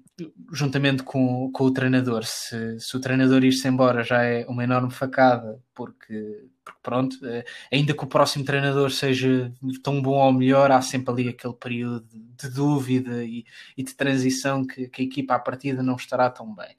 juntamente 0.52 1.02
com, 1.02 1.50
com 1.50 1.64
o 1.64 1.72
treinador. 1.72 2.24
Se, 2.24 2.78
se 2.78 2.96
o 2.96 3.00
treinador 3.00 3.42
ir-se 3.42 3.66
embora 3.66 4.04
já 4.04 4.22
é 4.22 4.44
uma 4.46 4.62
enorme 4.62 4.90
facada, 4.90 5.58
porque, 5.74 6.48
porque 6.66 6.80
pronto, 6.82 7.14
uh, 7.24 7.44
ainda 7.72 7.94
que 7.94 8.04
o 8.04 8.08
próximo 8.08 8.44
treinador 8.44 8.90
seja 8.90 9.52
tão 9.84 10.02
bom 10.02 10.18
ou 10.18 10.32
melhor, 10.32 10.72
há 10.72 10.82
sempre 10.82 11.12
ali 11.12 11.28
aquele 11.28 11.54
período 11.54 12.04
de 12.10 12.50
dúvida 12.50 13.24
e, 13.24 13.46
e 13.76 13.84
de 13.84 13.94
transição 13.94 14.66
que, 14.66 14.88
que, 14.88 15.02
a 15.02 15.04
equipa 15.04 15.36
à 15.36 15.38
partida 15.38 15.82
não 15.82 15.94
estará 15.94 16.28
tão 16.28 16.52
bem. 16.52 16.76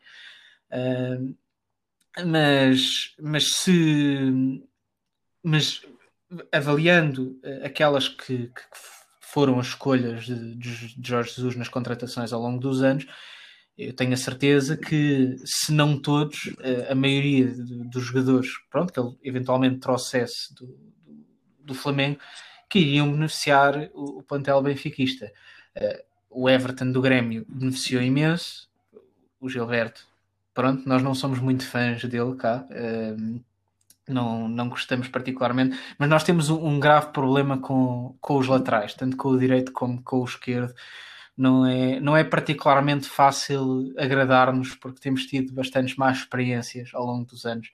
Uh, 0.70 1.36
mas, 2.26 3.16
mas 3.20 3.54
se 3.54 4.62
mas 5.42 5.86
avaliando 6.52 7.40
aquelas 7.64 8.10
que, 8.10 8.48
que 8.48 8.62
foram 9.22 9.60
as 9.60 9.68
escolhas 9.68 10.26
de, 10.26 10.56
de 10.56 11.08
Jorge 11.08 11.34
Jesus 11.34 11.56
nas 11.56 11.70
contratações 11.70 12.34
ao 12.34 12.42
longo 12.42 12.60
dos 12.60 12.82
anos, 12.82 13.06
eu 13.78 13.94
tenho 13.94 14.14
a 14.14 14.18
certeza 14.18 14.76
que, 14.76 15.36
se 15.46 15.72
não 15.72 16.00
todos, 16.00 16.56
a 16.90 16.96
maioria 16.96 17.54
dos 17.92 18.04
jogadores 18.04 18.50
pronto, 18.70 18.92
que 18.92 19.00
ele 19.00 19.16
eventualmente 19.24 19.80
trouxesse 19.80 20.54
do, 20.56 20.78
do, 21.60 21.74
Flamengo, 21.76 22.20
que 22.70 22.80
iriam 22.80 23.12
beneficiar 23.12 23.90
o, 23.94 24.20
o 24.20 24.24
plantel 24.24 24.62
benfiquista. 24.62 25.32
o 26.30 26.50
Everton 26.50 26.92
do 26.92 27.02
Grêmio 27.02 27.46
beneficiou 27.48 28.02
imenso, 28.02 28.68
o 29.40 29.48
Gilberto, 29.48 30.08
pronto, 30.54 30.90
nós 30.90 31.04
não 31.04 31.14
somos 31.14 31.40
muito 31.40 31.66
fãs 31.66 32.04
dele 32.04 32.36
cá 32.36 32.68
não, 34.08 34.48
não 34.48 34.70
gostamos 34.70 35.08
particularmente, 35.08 35.78
mas 35.98 36.10
nós 36.10 36.24
temos 36.24 36.50
um, 36.50 36.80
grave 36.80 37.12
problema 37.12 37.58
com, 37.58 38.16
com 38.22 38.38
os 38.38 38.48
laterais, 38.48 38.94
tanto 38.94 39.18
com 39.18 39.30
o 39.30 39.40
direito 39.40 39.72
como 39.72 40.02
com 40.02 40.22
o 40.22 40.26
esquerdo. 40.26 40.74
Não 41.38 41.66
é, 41.66 42.00
não 42.00 42.18
é 42.18 42.24
particularmente 42.24 43.08
fácil 43.08 43.94
agradar-nos, 43.98 44.74
porque 44.76 45.00
temos 45.00 45.26
tido 45.28 45.54
bastantes 45.54 45.96
más 45.96 46.20
experiências 46.20 46.90
ao 46.94 47.06
longo 47.06 47.26
dos 47.26 47.46
anos 47.46 47.72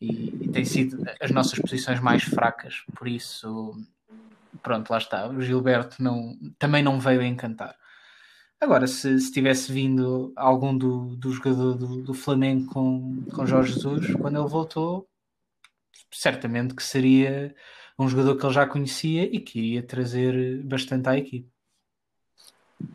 e, 0.00 0.34
e 0.42 0.48
têm 0.48 0.64
sido 0.64 1.04
as 1.20 1.30
nossas 1.30 1.58
posições 1.60 2.00
mais 2.00 2.24
fracas. 2.24 2.82
Por 2.96 3.06
isso, 3.06 3.76
pronto, 4.62 4.90
lá 4.90 4.98
está. 4.98 5.28
O 5.28 5.40
Gilberto 5.40 6.02
não, 6.02 6.36
também 6.58 6.82
não 6.82 6.98
veio 6.98 7.20
a 7.20 7.26
encantar. 7.26 7.76
Agora, 8.60 8.86
se, 8.86 9.20
se 9.20 9.30
tivesse 9.32 9.70
vindo 9.70 10.32
algum 10.34 10.76
do, 10.76 11.14
do 11.16 11.30
jogador 11.30 11.74
do, 11.74 12.02
do 12.02 12.14
Flamengo 12.14 12.66
com, 12.72 13.22
com 13.32 13.46
Jorge 13.46 13.74
Jesus, 13.74 14.14
quando 14.14 14.40
ele 14.40 14.48
voltou, 14.48 15.06
certamente 16.10 16.74
que 16.74 16.82
seria 16.82 17.54
um 17.98 18.08
jogador 18.08 18.36
que 18.36 18.44
ele 18.46 18.54
já 18.54 18.66
conhecia 18.66 19.24
e 19.24 19.40
que 19.40 19.74
ia 19.74 19.82
trazer 19.82 20.62
bastante 20.64 21.08
à 21.08 21.16
equipe. 21.16 21.50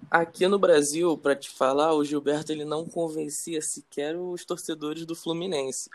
Aqui 0.09 0.47
no 0.47 0.59
Brasil, 0.59 1.17
para 1.17 1.35
te 1.35 1.49
falar, 1.49 1.93
o 1.93 2.03
Gilberto 2.03 2.51
ele 2.51 2.65
não 2.65 2.85
convencia 2.85 3.61
sequer 3.61 4.17
os 4.17 4.43
torcedores 4.43 5.05
do 5.05 5.15
Fluminense, 5.15 5.89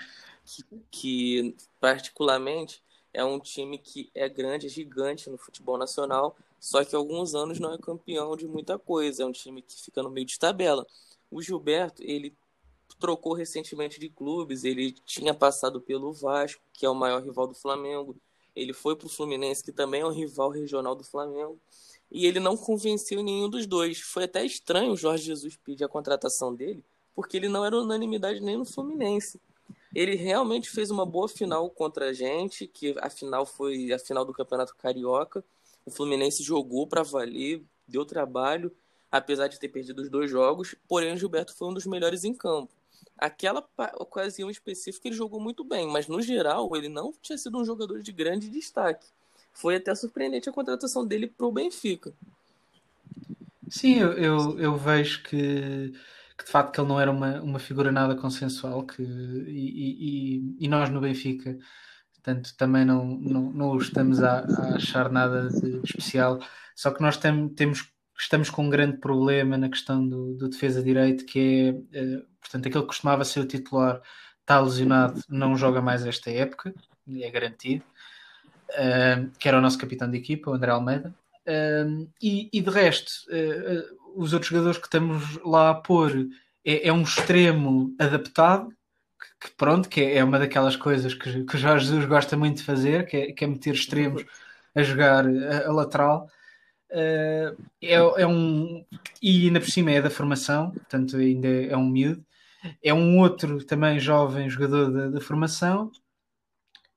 que, 0.45 0.65
que 0.91 1.57
particularmente 1.81 2.83
é 3.13 3.25
um 3.25 3.39
time 3.39 3.79
que 3.79 4.11
é 4.15 4.29
grande, 4.29 4.67
é 4.67 4.71
gigante 4.71 5.29
no 5.29 5.39
futebol 5.39 5.77
nacional, 5.77 6.37
só 6.59 6.85
que 6.85 6.95
há 6.95 6.99
alguns 6.99 7.35
anos 7.35 7.59
não 7.59 7.75
é 7.75 7.79
campeão 7.79 8.37
de 8.37 8.47
muita 8.47 8.79
coisa, 8.79 9.23
é 9.23 9.27
um 9.27 9.33
time 9.33 9.63
que 9.63 9.83
fica 9.83 10.03
no 10.03 10.11
meio 10.11 10.27
de 10.27 10.39
tabela. 10.39 10.87
O 11.31 11.43
Gilberto, 11.43 12.03
ele 12.03 12.35
trocou 12.99 13.35
recentemente 13.35 14.01
de 14.01 14.09
clubes, 14.09 14.65
ele 14.65 14.93
tinha 15.05 15.35
passado 15.35 15.81
pelo 15.81 16.13
Vasco, 16.13 16.63
que 16.73 16.87
é 16.87 16.91
o 16.91 16.95
maior 16.95 17.23
rival 17.23 17.47
do 17.47 17.55
Flamengo, 17.55 18.17
ele 18.55 18.73
foi 18.73 18.97
para 18.97 19.07
o 19.07 19.11
Fluminense, 19.11 19.63
que 19.63 19.73
também 19.73 20.01
é 20.01 20.07
um 20.07 20.13
rival 20.13 20.49
regional 20.49 20.95
do 20.95 21.05
Flamengo, 21.05 21.61
e 22.11 22.27
ele 22.27 22.41
não 22.41 22.57
convenceu 22.57 23.23
nenhum 23.23 23.49
dos 23.49 23.67
dois. 23.67 24.01
Foi 24.01 24.25
até 24.25 24.45
estranho 24.45 24.93
o 24.93 24.97
Jorge 24.97 25.25
Jesus 25.25 25.57
pedir 25.57 25.85
a 25.85 25.89
contratação 25.89 26.55
dele, 26.55 26.85
porque 27.15 27.37
ele 27.37 27.49
não 27.49 27.65
era 27.65 27.77
unanimidade 27.77 28.41
nem 28.41 28.57
no 28.57 28.65
Fluminense. 28.65 29.41
Ele 29.95 30.15
realmente 30.15 30.69
fez 30.69 30.91
uma 30.91 31.07
boa 31.07 31.29
final 31.29 31.71
contra 31.71 32.11
a 32.11 32.13
gente, 32.13 32.67
que 32.67 32.95
a 33.01 33.09
final 33.09 33.47
foi 33.47 33.93
a 33.93 33.99
final 33.99 34.25
do 34.25 34.33
Campeonato 34.33 34.77
Carioca. 34.77 35.43
O 35.85 35.91
Fluminense 35.91 36.43
jogou 36.43 36.87
para 36.87 37.03
valer, 37.03 37.63
deu 37.89 38.05
trabalho, 38.05 38.71
apesar 39.11 39.49
de 39.49 39.59
ter 39.59 39.69
perdido 39.69 40.03
os 40.03 40.11
dois 40.11 40.31
jogos, 40.31 40.75
porém 40.87 41.15
o 41.15 41.17
Gilberto 41.17 41.55
foi 41.55 41.69
um 41.69 41.75
dos 41.75 41.87
melhores 41.87 42.25
em 42.25 42.35
campo. 42.35 42.73
Aquela 43.17 43.67
ocasião 43.99 44.51
específica 44.51 45.09
ele 45.09 45.17
jogou 45.17 45.41
muito 45.41 45.65
bem, 45.65 45.87
mas 45.87 46.07
no 46.07 46.21
geral 46.21 46.77
ele 46.77 46.89
não 46.89 47.13
tinha 47.23 47.39
sido 47.39 47.59
um 47.59 47.65
jogador 47.65 48.03
de 48.03 48.13
grande 48.13 48.51
destaque. 48.51 49.07
Foi 49.57 49.77
até 49.77 49.95
surpreendente 49.95 50.49
a 50.49 50.53
contratação 50.53 51.07
dele 51.07 51.27
para 51.27 51.47
o 51.47 51.53
Benfica. 51.53 52.13
Sim, 53.69 53.99
eu, 53.99 54.13
eu, 54.13 54.61
eu, 54.61 54.77
vejo 54.77 55.23
que, 55.25 55.93
que 56.39 56.45
de 56.45 56.51
facto 56.51 56.73
que 56.73 56.81
ele 56.81 56.89
não 56.89 57.01
era 57.01 57.11
uma, 57.11 57.41
uma 57.43 57.59
figura 57.59 57.91
nada 57.91 58.15
consensual 58.15 58.85
que, 58.85 59.03
e, 59.03 60.37
e, 60.39 60.57
e 60.61 60.69
nós 60.69 60.89
no 60.89 61.01
Benfica 61.01 61.59
portanto 62.27 62.55
também 62.57 62.85
não, 62.85 63.05
não, 63.05 63.53
não 63.53 63.77
estamos 63.77 64.23
a, 64.23 64.41
a 64.41 64.77
achar 64.77 65.11
nada 65.11 65.49
de 65.49 65.81
especial, 65.85 66.41
só 66.75 66.91
que 66.91 67.01
nós 67.01 67.17
tem, 67.17 67.49
temos 67.51 67.89
estamos 68.19 68.51
com 68.51 68.65
um 68.65 68.71
grande 68.71 68.97
problema 68.99 69.57
na 69.57 69.69
questão 69.69 70.07
do, 70.07 70.35
do 70.35 70.49
defesa 70.49 70.83
direito, 70.83 71.25
que 71.25 71.75
é, 71.93 72.01
uh, 72.01 72.27
portanto, 72.41 72.67
aquele 72.67 72.83
que 72.83 72.89
costumava 72.89 73.25
ser 73.25 73.41
o 73.41 73.47
titular 73.47 74.01
está 74.41 74.61
lesionado, 74.61 75.21
não 75.29 75.57
joga 75.57 75.83
mais 75.83 76.05
esta 76.07 76.31
época, 76.31 76.75
é 77.21 77.31
garantido, 77.31 77.85
uh, 78.71 79.31
que 79.39 79.49
era 79.49 79.59
o 79.59 79.61
nosso 79.61 79.79
capitão 79.79 80.11
de 80.11 80.19
equipa, 80.19 80.51
o 80.51 80.55
André 80.55 80.71
Almeida. 80.71 81.15
Uh, 81.47 82.09
e, 82.21 82.49
e 82.53 82.61
de 82.61 82.71
resto, 82.71 83.13
os 84.17 84.33
outros 84.33 84.51
jogadores 84.51 84.79
que 84.79 84.87
estamos 84.87 85.39
lá 85.45 85.71
a 85.71 85.75
pôr 85.75 86.29
é, 86.65 86.89
é 86.89 86.93
um 86.93 87.03
extremo 87.03 87.95
adaptado, 87.99 88.71
que, 88.71 89.49
que, 89.49 89.57
pronto, 89.57 89.89
que 89.89 90.01
é, 90.01 90.17
é 90.19 90.25
uma 90.25 90.39
daquelas 90.39 90.75
coisas 90.75 91.15
que, 91.15 91.45
que 91.45 91.55
o 91.55 91.59
Jorge 91.59 91.87
Jesus 91.87 92.07
gosta 92.07 92.37
muito 92.37 92.59
de 92.59 92.65
fazer, 92.65 93.07
que 93.07 93.17
é, 93.17 93.33
que 93.33 93.45
é 93.45 93.47
meter 93.47 93.75
extremos 93.75 94.25
a 94.75 94.83
jogar 94.83 95.25
a, 95.27 95.69
a 95.69 95.73
lateral. 95.73 96.29
Uh, 96.91 97.57
é, 97.83 97.95
é, 97.95 98.27
um. 98.27 98.85
E 99.23 99.47
ainda 99.47 99.61
por 99.61 99.71
cima 99.71 99.91
é 99.93 100.03
da 100.03 100.11
formação, 100.11 100.71
portanto 100.71 101.17
ainda 101.17 101.49
é 101.49 101.77
um 101.77 101.89
miúdo. 101.89 102.25
É 102.83 102.93
um 102.93 103.19
outro 103.21 103.65
também 103.65 104.01
jovem 104.01 104.51
jogador 104.51 105.11
da 105.11 105.21
formação 105.21 105.93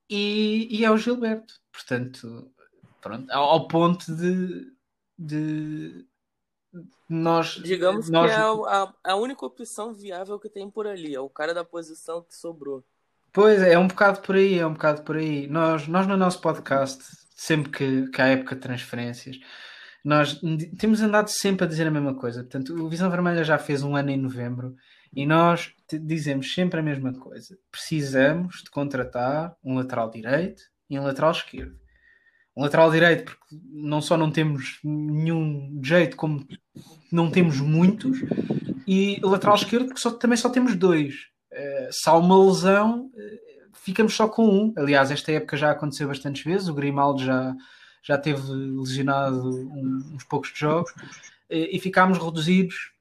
e, 0.08 0.66
e, 0.70 0.84
é 0.84 0.90
o 0.90 0.98
Gilberto. 0.98 1.59
Portanto, 1.72 2.50
pronto, 3.00 3.30
ao, 3.30 3.66
ponto 3.68 4.14
de, 4.14 4.72
de 5.18 6.06
nós. 7.08 7.60
Digamos 7.62 8.08
nós... 8.08 8.30
que 8.30 8.36
é 8.36 8.40
a, 8.40 8.92
a, 9.04 9.16
única 9.16 9.44
opção 9.44 9.92
viável 9.92 10.38
que 10.38 10.48
tem 10.48 10.70
por 10.70 10.86
ali, 10.86 11.14
é 11.14 11.20
o 11.20 11.28
cara 11.28 11.54
da 11.54 11.64
posição 11.64 12.22
que 12.22 12.34
sobrou. 12.34 12.84
Pois 13.32 13.62
é, 13.62 13.74
é 13.74 13.78
um 13.78 13.86
bocado 13.86 14.20
por 14.20 14.34
aí, 14.34 14.58
é 14.58 14.66
um 14.66 14.72
bocado 14.72 15.02
por 15.02 15.16
aí. 15.16 15.46
Nós, 15.46 15.86
nós 15.86 16.06
no 16.06 16.16
nosso 16.16 16.40
podcast, 16.40 17.02
sempre 17.34 17.70
que, 17.70 18.10
que 18.10 18.20
há 18.20 18.26
época 18.28 18.54
de 18.56 18.60
transferências, 18.60 19.38
Nós 20.04 20.40
temos 20.78 21.00
andado 21.00 21.28
sempre 21.28 21.64
a 21.64 21.68
dizer 21.68 21.86
a 21.86 21.90
mesma 21.90 22.14
coisa. 22.14 22.42
Portanto, 22.42 22.74
o 22.74 22.88
Visão 22.88 23.10
Vermelha 23.10 23.44
já 23.44 23.58
fez 23.58 23.82
um 23.82 23.94
ano 23.94 24.10
em 24.10 24.16
novembro 24.16 24.74
e 25.12 25.26
nós 25.26 25.72
dizemos 25.92 26.52
sempre 26.52 26.80
a 26.80 26.82
mesma 26.82 27.12
coisa. 27.12 27.56
Precisamos 27.70 28.62
de 28.64 28.70
contratar 28.70 29.56
um 29.62 29.74
lateral 29.74 30.10
direito 30.10 30.62
e 30.90 30.98
um 30.98 31.04
lateral 31.04 31.30
esquerdo. 31.30 31.78
Um 32.56 32.62
lateral 32.62 32.90
direito, 32.90 33.24
porque 33.24 33.56
não 33.70 34.02
só 34.02 34.16
não 34.16 34.30
temos 34.30 34.80
nenhum 34.82 35.80
jeito, 35.82 36.16
como 36.16 36.46
não 37.10 37.30
temos 37.30 37.60
muitos, 37.60 38.18
e 38.86 39.20
lateral 39.22 39.54
esquerdo, 39.54 39.86
porque 39.86 40.00
só, 40.00 40.10
também 40.10 40.36
só 40.36 40.50
temos 40.50 40.74
dois. 40.74 41.14
Uh, 41.52 41.92
se 41.92 42.08
há 42.08 42.14
uma 42.14 42.44
lesão, 42.44 43.06
uh, 43.06 43.70
ficamos 43.72 44.14
só 44.14 44.28
com 44.28 44.46
um. 44.46 44.74
Aliás, 44.76 45.10
esta 45.10 45.30
época 45.30 45.56
já 45.56 45.70
aconteceu 45.70 46.08
bastantes 46.08 46.42
vezes. 46.44 46.68
O 46.68 46.74
Grimaldo 46.74 47.24
já, 47.24 47.54
já 48.02 48.18
teve 48.18 48.42
lesionado 48.50 49.48
uns 50.12 50.24
poucos 50.24 50.52
jogos 50.54 50.90
uh, 50.90 50.96
e 51.48 51.78
ficámos 51.78 52.18
reduzidos 52.18 52.92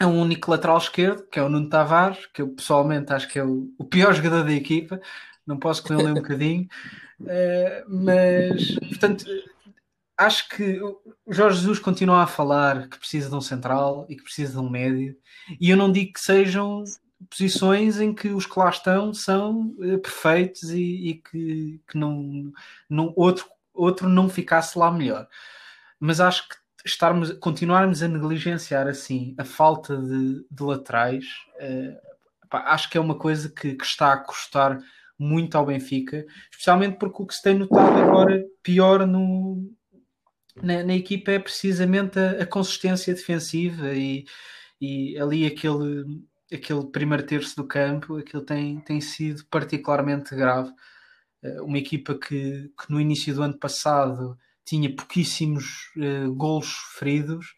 a 0.00 0.06
um 0.06 0.20
único 0.20 0.50
lateral 0.50 0.78
esquerdo, 0.78 1.24
que 1.30 1.38
é 1.38 1.42
o 1.42 1.48
Nuno 1.48 1.68
Tavares, 1.68 2.26
que 2.26 2.40
eu 2.40 2.48
pessoalmente 2.48 3.12
acho 3.12 3.28
que 3.28 3.38
é 3.38 3.44
o, 3.44 3.68
o 3.76 3.84
pior 3.84 4.14
jogador 4.14 4.44
da 4.44 4.52
equipa. 4.52 5.00
Não 5.48 5.58
posso 5.58 5.82
com 5.82 5.94
ele 5.94 6.10
um 6.10 6.14
bocadinho. 6.14 6.68
mas, 7.88 8.74
portanto, 8.90 9.24
acho 10.16 10.48
que 10.50 10.78
o 10.82 11.00
Jorge 11.32 11.60
Jesus 11.60 11.78
continua 11.78 12.22
a 12.22 12.26
falar 12.26 12.88
que 12.88 12.98
precisa 12.98 13.30
de 13.30 13.34
um 13.34 13.40
central 13.40 14.04
e 14.08 14.16
que 14.16 14.22
precisa 14.22 14.52
de 14.52 14.58
um 14.58 14.68
médio, 14.68 15.16
e 15.58 15.70
eu 15.70 15.76
não 15.76 15.90
digo 15.90 16.12
que 16.12 16.20
sejam 16.20 16.84
posições 17.30 17.98
em 17.98 18.14
que 18.14 18.28
os 18.28 18.46
que 18.46 18.58
lá 18.58 18.68
estão 18.68 19.14
são 19.14 19.74
uh, 19.78 19.98
perfeitos 19.98 20.70
e, 20.70 21.08
e, 21.08 21.14
que, 21.14 21.80
que 21.88 21.98
não, 21.98 22.52
não, 22.88 23.12
outro, 23.16 23.46
outro 23.72 24.08
não 24.08 24.28
ficasse 24.28 24.78
lá 24.78 24.90
melhor. 24.90 25.26
Mas 25.98 26.20
acho 26.20 26.48
que 26.48 26.54
estarmos, 26.84 27.32
continuarmos 27.38 28.02
a 28.02 28.08
negligenciar 28.08 28.86
assim 28.86 29.34
a 29.36 29.44
falta 29.44 29.96
de, 29.96 30.46
de 30.48 30.62
laterais, 30.62 31.24
uh, 31.56 32.48
pá, 32.48 32.64
acho 32.72 32.88
que 32.88 32.96
é 32.96 33.00
uma 33.00 33.16
coisa 33.16 33.48
que, 33.48 33.74
que 33.74 33.84
está 33.84 34.12
a 34.12 34.18
custar 34.18 34.80
muito 35.18 35.56
ao 35.56 35.66
Benfica, 35.66 36.24
especialmente 36.50 36.98
porque 36.98 37.22
o 37.22 37.26
que 37.26 37.34
se 37.34 37.42
tem 37.42 37.54
notado 37.54 37.98
agora 37.98 38.44
pior 38.62 39.06
no, 39.06 39.68
na, 40.62 40.82
na 40.84 40.94
equipa 40.94 41.32
é 41.32 41.38
precisamente 41.38 42.18
a, 42.18 42.42
a 42.42 42.46
consistência 42.46 43.14
defensiva 43.14 43.92
e, 43.94 44.24
e 44.80 45.18
ali 45.18 45.46
aquele, 45.46 46.04
aquele 46.52 46.86
primeiro 46.86 47.26
terço 47.26 47.56
do 47.56 47.66
campo, 47.66 48.16
aquilo 48.16 48.42
tem, 48.42 48.80
tem 48.80 49.00
sido 49.00 49.44
particularmente 49.50 50.34
grave. 50.34 50.72
Eh, 51.42 51.60
uma 51.62 51.78
equipa 51.78 52.14
que, 52.14 52.70
que 52.78 52.90
no 52.90 53.00
início 53.00 53.34
do 53.34 53.42
ano 53.42 53.58
passado 53.58 54.36
tinha 54.64 54.94
pouquíssimos 54.94 55.90
uh, 55.96 56.34
golos 56.34 56.70
feridos. 56.98 57.54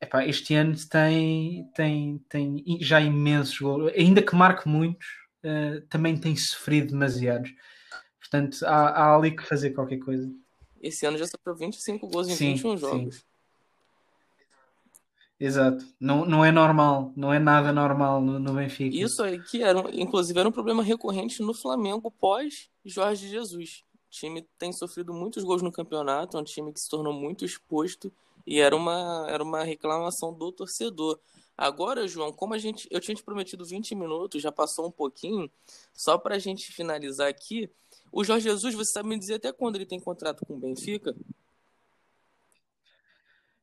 Epá, 0.00 0.26
este 0.26 0.54
ano 0.54 0.74
tem, 0.90 1.70
tem, 1.74 2.18
tem 2.28 2.64
já 2.80 3.00
imensos 3.00 3.58
golos, 3.58 3.92
ainda 3.96 4.20
que 4.20 4.34
marque 4.34 4.68
muitos, 4.68 5.06
uh, 5.44 5.80
também 5.88 6.16
tem 6.18 6.36
sofrido 6.36 6.88
demasiados. 6.88 7.50
Portanto, 8.18 8.58
há, 8.64 8.88
há 8.88 9.14
ali 9.14 9.36
que 9.36 9.44
fazer 9.44 9.70
qualquer 9.70 9.98
coisa. 9.98 10.30
Esse 10.82 11.06
ano 11.06 11.16
já 11.16 11.26
sofreu 11.26 11.54
25 11.54 12.08
gols 12.08 12.28
em 12.28 12.34
sim, 12.34 12.54
21 12.54 12.76
jogos. 12.76 13.16
Sim. 13.16 13.22
Exato. 15.38 15.84
Não, 15.98 16.24
não 16.24 16.44
é 16.44 16.52
normal, 16.52 17.12
não 17.16 17.32
é 17.32 17.38
nada 17.38 17.72
normal 17.72 18.20
no, 18.20 18.38
no 18.38 18.54
Benfica. 18.54 18.96
Isso 18.96 19.22
aí 19.22 19.42
que 19.42 19.62
era, 19.62 19.80
inclusive, 19.92 20.38
era 20.38 20.48
um 20.48 20.52
problema 20.52 20.82
recorrente 20.82 21.42
no 21.42 21.52
Flamengo 21.52 22.10
pós 22.10 22.70
Jorge 22.84 23.28
Jesus. 23.28 23.84
O 24.06 24.10
time 24.10 24.46
tem 24.58 24.72
sofrido 24.72 25.12
muitos 25.12 25.42
gols 25.42 25.60
no 25.60 25.72
campeonato, 25.72 26.36
é 26.36 26.40
um 26.40 26.44
time 26.44 26.72
que 26.72 26.80
se 26.80 26.88
tornou 26.88 27.12
muito 27.12 27.44
exposto 27.44 28.12
e 28.46 28.60
era 28.60 28.76
uma, 28.76 29.26
era 29.28 29.42
uma 29.42 29.64
reclamação 29.64 30.32
do 30.32 30.52
torcedor. 30.52 31.18
Agora, 31.56 32.08
João, 32.08 32.32
como 32.32 32.54
a 32.54 32.58
gente, 32.58 32.88
eu 32.90 33.00
tinha 33.00 33.14
te 33.14 33.22
prometido 33.22 33.64
20 33.64 33.94
minutos, 33.94 34.42
já 34.42 34.50
passou 34.50 34.86
um 34.86 34.90
pouquinho, 34.90 35.50
só 35.92 36.18
para 36.18 36.34
a 36.34 36.38
gente 36.38 36.72
finalizar 36.72 37.28
aqui, 37.28 37.70
o 38.10 38.24
Jorge 38.24 38.48
Jesus, 38.48 38.74
você 38.74 38.92
sabe 38.92 39.08
me 39.08 39.18
dizer 39.18 39.34
até 39.34 39.52
quando 39.52 39.76
ele 39.76 39.86
tem 39.86 40.00
contrato 40.00 40.44
com 40.44 40.54
o 40.54 40.58
Benfica? 40.58 41.14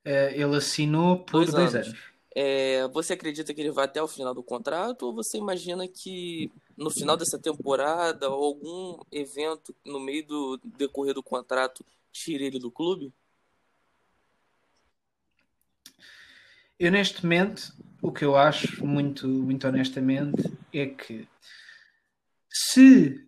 É, 0.03 0.33
ele 0.33 0.55
assinou 0.55 1.19
por 1.19 1.31
dois, 1.31 1.51
dois 1.51 1.75
anos. 1.75 1.87
anos. 1.87 1.99
É, 2.33 2.87
você 2.87 3.13
acredita 3.13 3.53
que 3.53 3.59
ele 3.59 3.71
vai 3.71 3.85
até 3.85 4.01
o 4.01 4.07
final 4.07 4.33
do 4.33 4.41
contrato 4.41 5.03
ou 5.03 5.13
você 5.13 5.37
imagina 5.37 5.85
que 5.85 6.49
no 6.77 6.89
final 6.89 7.17
dessa 7.17 7.37
temporada 7.37 8.29
ou 8.29 8.45
algum 8.45 8.99
evento 9.11 9.75
no 9.85 9.99
meio 9.99 10.25
do 10.25 10.57
decorrer 10.63 11.13
do 11.13 11.21
contrato 11.21 11.85
tire 12.09 12.45
ele 12.45 12.57
do 12.57 12.71
clube? 12.71 13.13
Eu 16.81 16.91
neste 16.91 17.23
momento, 17.23 17.71
o 18.01 18.11
que 18.11 18.25
eu 18.25 18.35
acho 18.35 18.83
muito, 18.83 19.27
muito 19.27 19.67
honestamente 19.67 20.51
é 20.73 20.87
que 20.87 21.27
se 22.49 23.23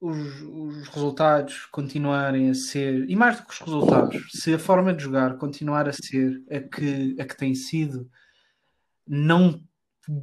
os, 0.00 0.40
os, 0.40 0.88
resultados 0.88 1.66
continuarem 1.66 2.48
a 2.48 2.54
ser, 2.54 3.10
e 3.10 3.16
mais 3.16 3.40
do 3.40 3.44
que 3.44 3.54
os 3.54 3.58
resultados, 3.58 4.22
se 4.30 4.54
a 4.54 4.58
forma 4.60 4.94
de 4.94 5.02
jogar 5.02 5.36
continuar 5.36 5.88
a 5.88 5.92
ser 5.92 6.40
a 6.48 6.60
que, 6.60 7.16
a 7.18 7.24
que 7.24 7.36
tem 7.36 7.56
sido, 7.56 8.08
não, 9.04 9.60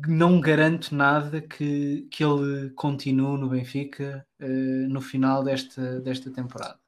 não 0.07 0.39
garanto 0.39 0.95
nada 0.95 1.41
que, 1.41 2.07
que 2.09 2.23
ele 2.23 2.69
continue 2.75 3.37
no 3.37 3.49
Benfica 3.49 4.25
uh, 4.41 4.87
no 4.87 5.01
final 5.01 5.43
desta, 5.43 5.99
desta 5.99 6.31
temporada. 6.31 6.79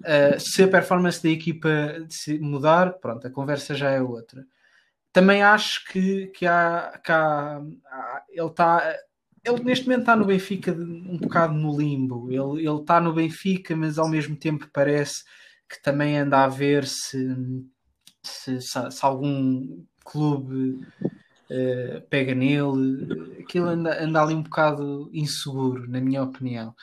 Uh, 0.00 0.40
se 0.40 0.62
a 0.62 0.68
performance 0.68 1.22
da 1.22 1.28
equipa 1.28 1.68
mudar, 2.40 2.94
pronto, 2.94 3.26
a 3.26 3.30
conversa 3.30 3.74
já 3.74 3.90
é 3.90 4.00
outra. 4.00 4.46
Também 5.12 5.42
acho 5.42 5.84
que, 5.86 6.28
que, 6.28 6.46
há, 6.46 6.98
que 7.04 7.12
há, 7.12 7.60
ele 8.30 8.46
está 8.46 8.96
ele 9.44 9.64
neste 9.64 9.86
momento 9.86 10.00
está 10.00 10.16
no 10.16 10.26
Benfica 10.26 10.72
um 10.72 11.18
bocado 11.18 11.54
no 11.54 11.76
limbo. 11.76 12.30
Ele, 12.30 12.66
ele 12.66 12.80
está 12.80 13.00
no 13.00 13.12
Benfica, 13.12 13.74
mas 13.74 13.98
ao 13.98 14.08
mesmo 14.08 14.36
tempo 14.36 14.68
parece 14.72 15.24
que 15.68 15.80
também 15.82 16.18
anda 16.18 16.44
a 16.44 16.48
ver 16.48 16.86
se, 16.86 17.36
se, 18.22 18.60
se, 18.60 18.90
se 18.90 19.04
algum 19.04 19.84
clube 20.04 20.86
uh, 21.50 22.00
pega 22.10 22.34
nele. 22.34 23.40
Aquilo 23.40 23.68
anda, 23.68 24.02
anda 24.02 24.22
ali 24.22 24.34
um 24.34 24.42
bocado 24.42 25.10
inseguro, 25.12 25.88
na 25.88 26.00
minha 26.00 26.22
opinião. 26.22 26.74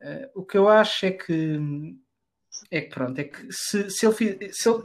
Uh, 0.00 0.40
o 0.40 0.44
que 0.44 0.58
eu 0.58 0.68
acho 0.68 1.06
é 1.06 1.12
que 1.12 1.60
é 2.70 2.80
que 2.80 2.88
pronto, 2.94 3.18
é 3.18 3.24
que 3.24 3.46
se, 3.50 3.90
se, 3.90 4.06
ele, 4.06 4.52
se 4.52 4.68
ele 4.68 4.82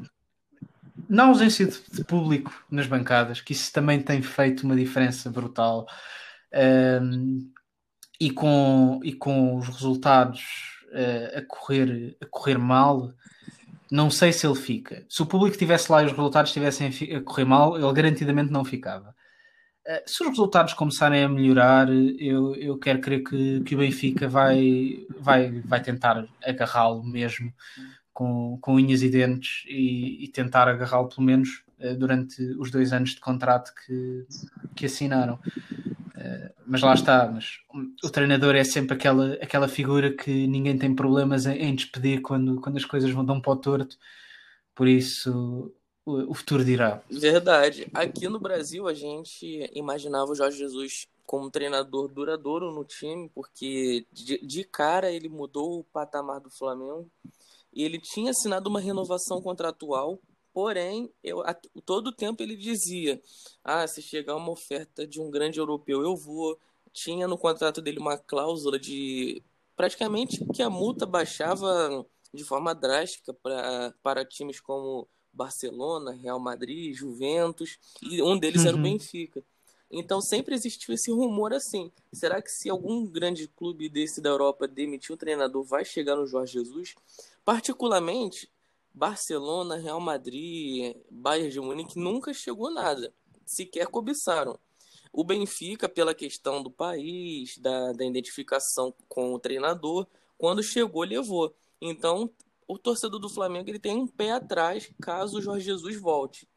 na 1.08 1.26
ausência 1.26 1.66
de, 1.66 1.82
de 1.92 2.04
público 2.04 2.54
nas 2.70 2.88
bancadas, 2.88 3.42
que 3.42 3.54
isso 3.54 3.72
também 3.72 4.02
tem 4.02 4.22
feito 4.22 4.64
uma 4.64 4.76
diferença 4.76 5.30
brutal 5.30 5.88
um, 7.02 7.52
e, 8.20 8.32
com, 8.32 9.00
e 9.04 9.14
com 9.14 9.58
os 9.58 9.68
resultados 9.68 10.42
uh, 10.92 11.40
a, 11.40 11.42
correr, 11.48 12.18
a 12.22 12.26
correr 12.26 12.58
mal, 12.58 13.14
não 13.92 14.12
sei 14.12 14.32
se 14.34 14.46
ele 14.46 14.56
fica. 14.56 15.06
Se 15.10 15.22
o 15.22 15.26
público 15.26 15.54
estivesse 15.54 15.92
lá 15.92 16.04
e 16.04 16.06
os 16.06 16.12
resultados 16.12 16.50
estivessem 16.50 16.92
a 17.16 17.22
correr 17.22 17.46
mal, 17.46 17.76
ele 17.76 17.94
garantidamente 17.94 18.52
não 18.52 18.64
ficava. 18.66 19.16
Uh, 19.90 20.02
se 20.06 20.22
os 20.22 20.30
resultados 20.30 20.74
começarem 20.74 21.24
a 21.24 21.30
melhorar, 21.30 21.90
eu, 21.90 22.54
eu 22.56 22.78
quero 22.78 23.02
crer 23.02 23.24
que, 23.24 23.62
que 23.62 23.74
o 23.74 23.80
Benfica 23.80 24.28
vai, 24.28 25.06
vai, 25.20 25.62
vai 25.62 25.82
tentar 25.82 26.28
agarrá-lo 26.46 27.04
mesmo 27.04 27.52
com, 28.14 28.60
com 28.62 28.76
unhas 28.76 29.02
e 29.02 29.10
dentes 29.10 29.64
e, 29.68 30.26
e 30.26 30.28
tentar 30.28 30.68
agarrá-lo 30.68 31.10
pelo 31.10 31.24
menos 31.24 31.64
uh, 31.80 31.96
durante 31.96 32.40
os 32.60 32.70
dois 32.70 32.94
anos 32.94 33.16
de 33.16 33.20
contrato 33.20 33.74
que, 33.74 34.28
que 34.76 34.86
assinaram. 34.86 35.40
Eh, 36.20 36.52
mas 36.68 36.82
lá 36.82 36.94
está, 36.94 37.32
mas 37.32 37.60
o 38.04 38.10
treinador 38.10 38.54
é 38.54 38.64
sempre 38.64 38.94
aquela, 38.94 39.34
aquela 39.36 39.70
figura 39.70 40.12
que 40.12 40.48
ninguém 40.48 40.78
tem 40.78 40.94
problemas 40.94 41.46
em, 41.46 41.74
despedir 41.74 42.22
quando, 42.22 42.60
quando 42.60 42.76
as 42.76 42.84
coisas 42.84 43.10
vão 43.12 43.24
dar 43.24 43.40
para 43.40 43.54
o 43.54 43.56
torto, 43.56 43.98
por 44.76 44.86
isso 44.86 45.74
o, 46.10 46.34
futuro 46.34 46.64
dirá. 46.64 47.02
Verdade. 47.10 47.88
Aqui 47.94 48.28
no 48.28 48.40
Brasil 48.40 48.88
a 48.88 48.94
gente 48.94 49.70
imaginava 49.74 50.32
o 50.32 50.36
Jorge 50.36 50.58
Jesus 50.58 51.08
como 51.26 51.52
treinador 51.52 52.08
duradouro 52.08 52.72
no 52.72 52.84
time, 52.84 53.30
porque 53.36 54.06
de, 54.12 54.40
de 54.40 54.64
cara 54.64 55.12
ele 55.12 55.30
mudou 55.30 55.80
o 55.80 55.84
patamar 55.84 56.40
do 56.40 56.50
Flamengo 56.50 57.10
e 57.72 57.84
ele 57.84 58.00
tinha 58.00 58.32
assinado 58.32 58.70
uma 58.70 58.80
renovação 58.80 59.42
contratual 59.42 60.20
Porém, 60.54 61.10
eu, 61.24 61.42
a, 61.42 61.56
todo 61.86 62.08
o 62.08 62.12
tempo 62.12 62.42
ele 62.42 62.56
dizia: 62.56 63.22
ah, 63.64 63.88
se 63.88 64.02
chegar 64.02 64.36
uma 64.36 64.52
oferta 64.52 65.08
de 65.08 65.22
um 65.22 65.30
grande 65.30 65.60
europeu, 65.60 66.02
eu 66.02 66.16
vou. 66.16 66.60
Tinha 66.92 67.28
no 67.28 67.38
contrato 67.38 67.82
dele 67.82 68.00
uma 68.00 68.18
cláusula 68.18 68.80
de 68.80 69.44
praticamente 69.76 70.44
que 70.54 70.62
a 70.62 70.70
multa 70.70 71.06
baixava 71.06 72.06
de 72.34 72.44
forma 72.44 72.74
drástica 72.74 73.34
pra, 73.34 73.94
para 74.04 74.26
times 74.26 74.60
como 74.60 75.08
Barcelona, 75.40 76.12
Real 76.12 76.38
Madrid, 76.38 76.94
Juventus, 76.94 77.80
e 78.02 78.22
um 78.22 78.38
deles 78.38 78.64
uhum. 78.64 78.68
era 78.68 78.76
o 78.76 78.80
uhum. 78.80 78.84
Benfica. 78.84 79.42
Então 79.90 80.20
sempre 80.20 80.54
existiu 80.54 80.94
esse 80.94 81.10
rumor 81.10 81.54
assim. 81.54 81.90
Será 82.12 82.42
que 82.42 82.52
se 82.52 82.70
algum 82.70 83.06
grande 83.06 83.48
clube 83.48 83.88
desse 83.88 84.20
da 84.20 84.30
Europa 84.30 84.68
demitir 84.68 85.14
o 85.14 85.18
treinador, 85.18 85.64
vai 85.64 85.86
chegar 85.86 86.18
no 86.18 86.28
Jorge 86.28 86.54
Jesus? 86.54 86.94
Particularmente, 87.46 88.52
Barcelona, 88.94 89.78
Real 89.78 90.00
Madrid, 90.02 90.96
Bayern 91.10 91.50
de 91.50 91.60
Munique 91.62 91.98
nunca 91.98 92.34
chegou 92.34 92.70
nada, 92.70 93.14
sequer 93.46 93.88
cobiçaram. 93.88 94.60
O 95.12 95.24
Benfica, 95.24 95.88
pela 95.90 96.14
questão 96.14 96.62
do 96.62 96.70
país, 96.70 97.58
da, 97.58 97.94
da 97.94 98.06
identificação 98.06 98.94
com 99.08 99.34
o 99.34 99.40
treinador, 99.40 100.06
quando 100.38 100.62
chegou, 100.62 101.04
levou. 101.04 101.56
Então, 101.82 102.30
o 102.70 102.78
torcedor 102.78 103.20
do 103.20 103.28
Flamengo 103.28 103.68
ele 103.68 103.80
tem 103.80 103.98
um 103.98 104.06
pé 104.06 104.32
atrás 104.32 104.92
caso 105.02 105.40
o 105.40 105.42
Jorge 105.42 105.66
Jesus 105.66 106.00
volte. 106.00 106.48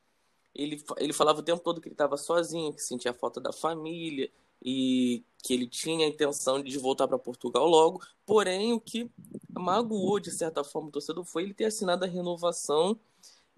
Ele, 0.55 0.85
ele 0.98 1.12
falava 1.14 1.40
o 1.40 1.42
tempo 1.42 1.62
todo 1.62 1.81
que 1.81 1.88
ele 1.88 1.94
estava 1.94 2.18
sozinho, 2.18 2.75
que 2.75 2.83
sentia 2.83 3.14
falta 3.14 3.40
da 3.40 3.51
família 3.51 4.31
e 4.62 5.25
que 5.42 5.55
ele 5.55 5.66
tinha 5.66 6.05
a 6.05 6.09
intenção 6.09 6.62
de 6.62 6.79
voltar 6.79 7.09
para 7.09 7.18
Portugal 7.18 7.66
logo. 7.66 8.03
Porém, 8.27 8.75
o 8.75 8.81
que 8.81 9.11
magoou, 9.51 10.20
de 10.20 10.31
certa 10.31 10.62
forma, 10.62 10.88
o 10.88 10.92
torcedor 10.92 11.25
foi 11.25 11.44
ele 11.44 11.55
ter 11.55 11.64
assinado 11.64 12.05
a 12.05 12.09
renovação. 12.09 13.01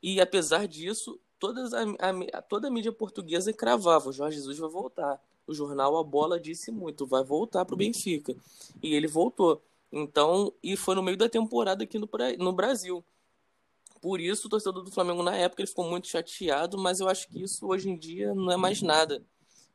E 0.01 0.21
apesar 0.21 0.69
disso, 0.69 1.19
todas 1.41 1.75
a, 1.75 1.83
a, 1.83 2.41
toda 2.41 2.69
a 2.69 2.71
mídia 2.71 2.93
portuguesa 2.93 3.53
cravava: 3.53 4.11
o 4.11 4.13
Jorge 4.13 4.37
Jesus 4.37 4.59
vai 4.59 4.71
voltar. 4.71 5.21
O 5.45 5.53
jornal 5.53 5.97
A 5.97 6.05
Bola 6.05 6.39
disse 6.39 6.71
muito: 6.71 7.05
vai 7.05 7.25
voltar 7.25 7.65
para 7.65 7.75
o 7.75 7.79
Benfica. 7.79 8.37
E 8.81 8.95
ele 8.95 9.09
voltou. 9.09 9.61
Então, 9.97 10.53
e 10.61 10.77
foi 10.77 10.97
no 10.97 11.03
meio 11.05 11.17
da 11.17 11.29
temporada 11.29 11.85
aqui 11.85 12.01
no, 12.01 12.11
no 12.39 12.53
Brasil. 12.53 13.05
Por 14.03 14.21
isso, 14.21 14.49
o 14.49 14.51
torcedor 14.51 14.83
do 14.83 14.91
Flamengo 14.91 15.23
na 15.23 15.37
época 15.37 15.63
ele 15.63 15.69
ficou 15.69 15.89
muito 15.89 16.09
chateado, 16.09 16.77
mas 16.77 16.99
eu 16.99 17.09
acho 17.09 17.29
que 17.29 17.41
isso 17.41 17.65
hoje 17.69 17.89
em 17.89 17.97
dia 17.97 18.35
não 18.35 18.51
é 18.51 18.57
mais 18.57 18.83
nada 18.83 19.25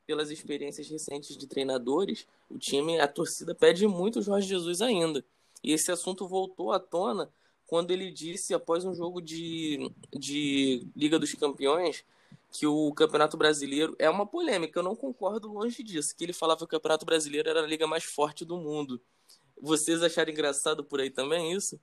pelas 0.05 0.29
experiências 0.29 0.89
recentes 0.89 1.37
de 1.37 1.47
treinadores, 1.47 2.27
o 2.49 2.57
time, 2.57 2.99
a 2.99 3.07
torcida 3.07 3.55
pede 3.55 3.87
muito 3.87 4.19
o 4.19 4.21
Jorge 4.21 4.47
Jesus 4.47 4.81
ainda. 4.81 5.23
E 5.63 5.71
esse 5.71 5.89
assunto 5.89 6.27
voltou 6.27 6.73
à 6.73 6.79
tona 6.79 7.31
quando 7.65 7.91
ele 7.91 8.11
disse, 8.11 8.53
após 8.53 8.83
um 8.83 8.93
jogo 8.93 9.21
de, 9.21 9.89
de 10.11 10.85
Liga 10.95 11.17
dos 11.17 11.33
Campeões, 11.35 12.03
que 12.51 12.65
o 12.67 12.91
Campeonato 12.93 13.37
Brasileiro 13.37 13.95
é 13.99 14.09
uma 14.09 14.25
polêmica. 14.25 14.79
Eu 14.79 14.83
não 14.83 14.95
concordo 14.95 15.47
longe 15.47 15.81
disso, 15.81 16.15
que 16.15 16.23
ele 16.25 16.33
falava 16.33 16.59
que 16.59 16.65
o 16.65 16.67
Campeonato 16.67 17.05
Brasileiro 17.05 17.47
era 17.47 17.61
a 17.61 17.67
liga 17.67 17.87
mais 17.87 18.03
forte 18.03 18.43
do 18.43 18.57
mundo. 18.57 18.99
Vocês 19.61 20.01
acharam 20.01 20.31
engraçado 20.31 20.83
por 20.83 20.99
aí 20.99 21.09
também 21.09 21.53
isso? 21.53 21.79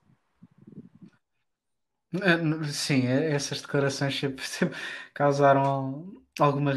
É, 2.23 2.73
sim, 2.73 3.07
é, 3.07 3.33
essas 3.33 3.61
declarações 3.61 4.19
sempre, 4.19 4.45
causaram 5.13 6.23
alguma, 6.39 6.73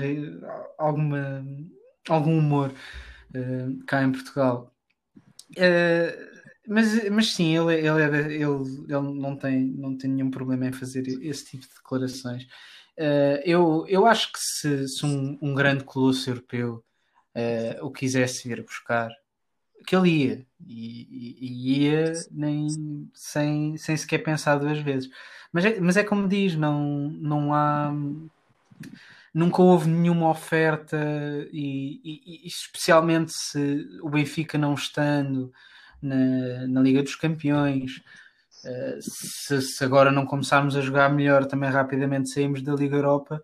alguma, 0.78 1.46
algum 2.08 2.38
humor 2.38 2.74
uh, 3.36 3.86
cá 3.86 4.04
em 4.04 4.12
Portugal. 4.12 4.74
Uh, 5.52 6.30
mas, 6.68 7.10
mas 7.10 7.34
sim, 7.34 7.58
ele, 7.58 7.76
ele, 7.76 8.02
é, 8.02 8.34
ele, 8.34 8.44
ele 8.44 9.20
não, 9.20 9.36
tem, 9.36 9.66
não 9.66 9.98
tem 9.98 10.10
nenhum 10.10 10.30
problema 10.30 10.68
em 10.68 10.74
fazer 10.74 11.08
esse 11.24 11.46
tipo 11.46 11.64
de 11.64 11.74
declarações. 11.76 12.44
Uh, 12.98 13.40
eu, 13.46 13.86
eu 13.88 14.06
acho 14.06 14.32
que 14.34 14.40
se, 14.40 14.88
se 14.88 15.06
um, 15.06 15.38
um 15.42 15.54
grande 15.56 15.84
colosso 15.84 16.30
europeu 16.30 16.84
o 17.82 17.90
quisesse 17.90 18.50
vir 18.50 18.62
buscar, 18.64 19.10
que 19.86 19.96
ele 19.96 20.10
ia. 20.10 20.46
E, 20.68 21.38
e, 21.40 21.80
ia 21.84 22.14
nem, 22.32 22.68
sem, 23.14 23.78
sem 23.78 23.98
sequer 23.98 24.20
pensar 24.20 24.58
duas 24.58 24.80
vezes. 24.80 25.10
Mas 25.52 25.66
é, 25.66 25.80
mas 25.80 25.98
é 25.98 26.04
como 26.04 26.28
diz, 26.28 26.56
não, 26.56 27.10
não 27.10 27.54
há 27.54 27.92
nunca 29.34 29.62
houve 29.62 29.90
nenhuma 29.90 30.30
oferta 30.30 30.98
e, 31.52 32.02
e, 32.04 32.46
e, 32.46 32.48
especialmente 32.48 33.32
se 33.32 33.88
o 34.02 34.10
Benfica 34.10 34.58
não 34.58 34.74
estando 34.74 35.52
na, 36.02 36.68
na 36.68 36.82
Liga 36.82 37.04
dos 37.04 37.16
Campeões 37.16 37.98
uh, 38.66 39.02
se, 39.02 39.62
se, 39.62 39.84
agora 39.84 40.12
não 40.12 40.26
começarmos 40.26 40.76
a 40.76 40.82
jogar 40.82 41.10
melhor 41.10 41.46
também 41.46 41.70
rapidamente 41.70 42.30
saímos 42.30 42.62
da 42.62 42.74
Liga 42.74 42.96
Europa 42.96 43.42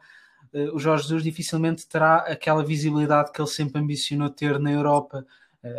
uh, 0.53 0.75
o 0.75 0.79
Jorge 0.79 1.03
Jesus 1.03 1.23
dificilmente 1.23 1.87
terá 1.87 2.17
aquela 2.17 2.63
visibilidade 2.63 3.31
que 3.31 3.39
ele 3.39 3.49
sempre 3.49 3.79
ambicionou 3.79 4.29
ter 4.29 4.59
na 4.59 4.71
Europa 4.71 5.25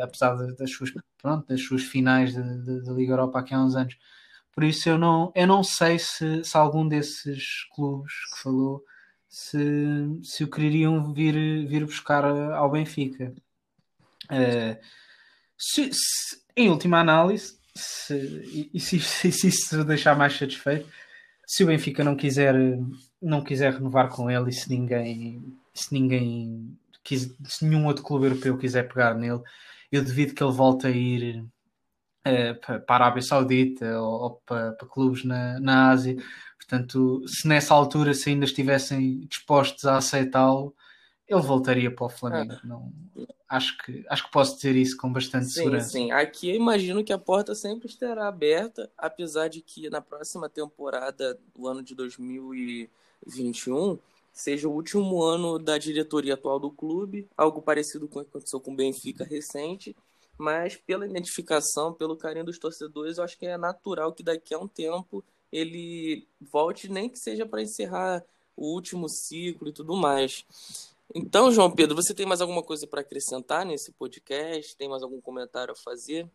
apesar 0.03 0.37
de, 0.37 0.57
das, 0.57 0.70
suas, 0.70 0.92
pronto, 1.18 1.46
das 1.49 1.62
suas 1.62 1.83
finais 1.83 2.35
da 2.35 2.92
Liga 2.92 3.12
Europa 3.12 3.38
aqui 3.38 3.55
há 3.55 3.62
uns 3.62 3.77
anos 3.77 3.96
por 4.57 4.64
isso 4.64 4.88
eu 4.88 4.96
não, 4.96 5.31
eu 5.35 5.46
não 5.46 5.62
sei 5.62 5.99
se, 5.99 6.42
se 6.42 6.57
algum 6.57 6.88
desses 6.88 7.64
clubes 7.75 8.12
que 8.33 8.42
falou 8.42 8.83
se, 9.29 9.59
se 10.22 10.44
o 10.44 10.51
queriam 10.51 11.12
vir, 11.12 11.66
vir 11.68 11.85
buscar 11.85 12.25
ao 12.25 12.70
Benfica. 12.70 13.35
Uh, 14.31 14.83
se, 15.59 15.92
se, 15.92 16.40
em 16.57 16.70
última 16.70 17.01
análise, 17.01 17.59
se, 17.75 18.70
e 18.72 18.81
se, 18.81 18.99
se, 19.31 19.49
isso 19.49 19.85
deixar 19.85 20.16
mais 20.16 20.38
satisfeito, 20.38 20.88
se 21.46 21.62
o 21.62 21.66
Benfica 21.66 22.03
não 22.03 22.16
quiser, 22.16 22.55
não 23.20 23.44
quiser 23.44 23.75
renovar 23.75 24.09
com 24.09 24.31
ele 24.31 24.49
e 24.49 24.55
se 24.55 24.70
ninguém, 24.70 25.55
se 25.75 25.92
ninguém 25.92 26.79
se 27.05 27.64
nenhum 27.64 27.87
outro 27.87 28.03
clube 28.03 28.25
europeu 28.25 28.57
quiser 28.57 28.88
pegar 28.88 29.14
nele, 29.14 29.42
eu 29.90 30.05
devido 30.05 30.35
que 30.35 30.42
ele 30.42 30.53
volte 30.53 30.87
a 30.87 30.90
ir 30.90 31.44
uh, 32.27 32.61
para 32.61 32.85
a 32.88 32.94
Arábia 32.94 33.22
Saudita 33.22 34.01
ou, 34.01 34.22
ou 34.22 34.31
para, 34.46 34.72
para, 34.72 34.88
clubes 34.88 35.25
na, 35.25 35.59
na 35.61 35.90
Ásia, 35.90 36.16
Portanto, 36.68 37.22
se 37.29 37.46
nessa 37.46 37.72
altura 37.72 38.12
se 38.12 38.31
ainda 38.31 38.44
estivessem 38.44 39.20
dispostos 39.20 39.85
a 39.85 39.99
aceitá-lo, 39.99 40.75
ele 41.29 41.40
voltaria 41.40 41.94
para 41.94 42.07
o 42.07 42.11
Flamengo. 42.11 42.55
Ah. 42.55 42.61
Não, 42.64 42.92
acho, 43.49 43.79
que, 43.79 44.05
acho 44.09 44.25
que 44.25 44.31
posso 44.33 44.57
dizer 44.57 44.75
isso 44.75 44.96
com 44.96 45.12
bastante 45.12 45.46
sim, 45.46 45.53
segurança. 45.53 45.90
Sim, 45.90 46.11
aqui 46.11 46.51
eu 46.51 46.57
imagino 46.57 47.05
que 47.05 47.12
a 47.12 47.18
porta 47.18 47.55
sempre 47.55 47.87
estará 47.87 48.27
aberta, 48.27 48.90
apesar 48.99 49.46
de 49.49 49.62
que 49.62 49.88
na 49.88 50.01
próxima 50.01 50.49
temporada, 50.49 51.38
o 51.55 51.68
ano 51.68 51.85
de 51.85 51.94
2021, 51.94 53.96
seja 54.37 54.68
o 54.68 54.72
último 54.72 55.22
ano 55.22 55.59
da 55.59 55.79
diretoria 55.79 56.35
atual 56.35 56.61
do 56.61 56.70
clube, 56.70 57.27
algo 57.35 57.62
parecido 57.62 58.07
com 58.07 58.20
o 58.20 58.22
que 58.22 58.29
aconteceu 58.29 58.61
com 58.61 58.70
o 58.70 58.77
Benfica 58.77 59.25
recente, 59.25 59.96
mas 60.37 60.77
pela 60.77 61.07
identificação, 61.07 61.94
pelo 61.94 62.18
carinho 62.18 62.44
dos 62.44 62.59
torcedores, 62.59 63.16
eu 63.16 63.25
acho 63.25 63.38
que 63.38 63.46
é 63.46 63.57
natural 63.57 64.12
que 64.12 64.22
daqui 64.22 64.53
a 64.53 64.59
um 64.59 64.68
tempo 64.68 65.25
ele 65.51 66.29
volte, 66.38 66.87
nem 66.87 67.09
que 67.09 67.18
seja 67.18 67.46
para 67.46 67.62
encerrar 67.62 68.22
o 68.55 68.75
último 68.75 69.09
ciclo 69.09 69.68
e 69.68 69.72
tudo 69.72 69.96
mais. 69.96 70.44
Então, 71.14 71.51
João 71.51 71.70
Pedro, 71.70 71.96
você 71.96 72.12
tem 72.12 72.27
mais 72.27 72.42
alguma 72.42 72.62
coisa 72.62 72.87
para 72.87 73.01
acrescentar 73.01 73.64
nesse 73.64 73.90
podcast? 73.92 74.77
Tem 74.77 74.87
mais 74.87 75.03
algum 75.03 75.20
comentário 75.20 75.72
a 75.72 75.77
fazer? 75.77 76.31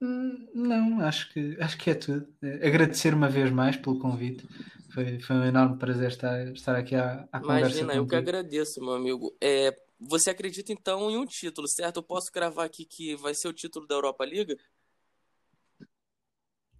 Hum, 0.00 0.46
não, 0.54 1.00
acho 1.00 1.32
que, 1.32 1.56
acho 1.60 1.78
que 1.78 1.90
é 1.90 1.94
tudo. 1.94 2.26
Agradecer 2.62 3.14
uma 3.14 3.28
vez 3.28 3.50
mais 3.50 3.76
pelo 3.76 3.98
convite. 3.98 4.46
Foi, 4.92 5.20
foi 5.20 5.36
um 5.36 5.44
enorme 5.44 5.78
prazer 5.78 6.08
estar, 6.08 6.46
estar 6.52 6.76
aqui 6.76 6.94
à, 6.94 7.26
à 7.32 7.40
conversa. 7.40 7.84
Imagina, 7.84 7.94
eu 7.94 8.06
que 8.06 8.14
agradeço, 8.16 8.80
meu 8.80 8.94
amigo. 8.94 9.36
É, 9.42 9.76
você 10.00 10.30
acredita 10.30 10.72
então 10.72 11.10
em 11.10 11.16
um 11.16 11.26
título, 11.26 11.68
certo? 11.68 11.98
Eu 11.98 12.02
posso 12.02 12.30
gravar 12.32 12.64
aqui 12.64 12.84
que 12.84 13.14
vai 13.16 13.34
ser 13.34 13.48
o 13.48 13.52
título 13.52 13.86
da 13.86 13.94
Europa 13.94 14.24
Liga? 14.24 14.56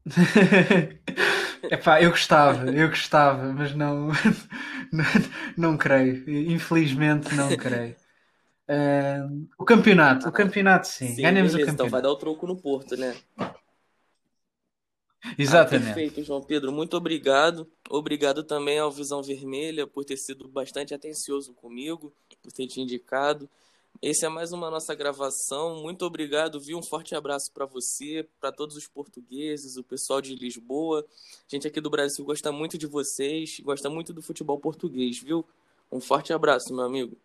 Epá, 1.71 2.01
eu 2.03 2.11
gostava, 2.11 2.71
eu 2.71 2.89
gostava, 2.89 3.53
mas 3.53 3.75
não, 3.75 4.09
não, 4.93 5.05
não 5.57 5.77
creio. 5.77 6.29
Infelizmente 6.51 7.35
não 7.35 7.57
creio. 7.57 7.97
Uh, 8.69 9.47
o 9.57 9.65
campeonato, 9.65 10.29
o 10.29 10.33
campeonato 10.33 10.89
sim, 10.89 11.15
sim 11.15 11.23
ganhamos 11.23 11.53
beleza, 11.53 11.57
o 11.57 11.61
campeonato. 11.61 11.75
Então 11.75 11.89
vai 11.89 12.03
dar 12.03 12.11
o 12.11 12.17
troco 12.17 12.47
no 12.47 12.57
Porto, 12.57 12.97
né? 12.97 13.17
Exatamente. 15.39 15.91
Ah, 15.91 15.95
perfeito, 15.95 16.23
João 16.23 16.43
Pedro. 16.43 16.73
Muito 16.73 16.97
obrigado. 16.97 17.69
Obrigado 17.89 18.45
também 18.45 18.79
ao 18.79 18.91
Visão 18.91 19.23
Vermelha 19.23 19.87
por 19.87 20.05
ter 20.05 20.17
sido 20.17 20.47
bastante 20.49 20.95
atencioso 20.95 21.53
comigo, 21.55 22.13
por 22.43 22.53
ter 22.53 22.67
te 22.67 22.81
indicado. 22.81 23.49
Esse 24.03 24.27
é 24.27 24.29
mais 24.29 24.53
uma 24.53 24.71
nossa 24.71 24.95
gravação. 24.95 25.83
Muito 25.83 26.05
obrigado, 26.05 26.61
viu? 26.61 26.79
Um 26.79 26.83
forte 26.83 27.15
abraço 27.15 27.51
para 27.53 27.65
você, 27.65 28.29
para 28.41 28.53
todos 28.53 28.77
os 28.77 28.87
portugueses, 28.87 29.77
o 29.77 29.83
pessoal 29.83 30.21
de 30.21 30.35
Lisboa. 30.35 31.05
A 31.05 31.49
gente 31.49 31.67
aqui 31.67 31.81
do 31.81 31.91
Brasil 31.91 32.25
gosta 32.25 32.53
muito 32.53 32.77
de 32.77 32.87
vocês, 32.87 33.59
gosta 33.61 33.89
muito 33.89 34.13
do 34.13 34.23
futebol 34.23 34.59
português, 34.59 35.19
viu? 35.19 35.45
Um 35.91 36.01
forte 36.01 36.33
abraço, 36.33 36.75
meu 36.75 36.85
amigo. 36.85 37.17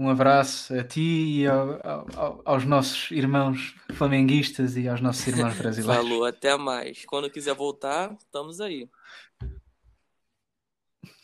Um 0.00 0.08
abraço 0.08 0.72
a 0.72 0.82
ti 0.82 1.42
e 1.42 1.46
ao, 1.46 1.78
ao, 2.16 2.42
aos 2.42 2.64
nossos 2.64 3.10
irmãos 3.10 3.76
flamenguistas 3.92 4.74
e 4.74 4.88
aos 4.88 4.98
nossos 4.98 5.26
irmãos 5.26 5.52
brasileiros. 5.60 5.94
Falou, 5.94 6.24
até 6.24 6.56
mais. 6.56 7.04
Quando 7.04 7.28
quiser 7.28 7.54
voltar, 7.54 8.16
estamos 8.18 8.62
aí. 8.62 8.88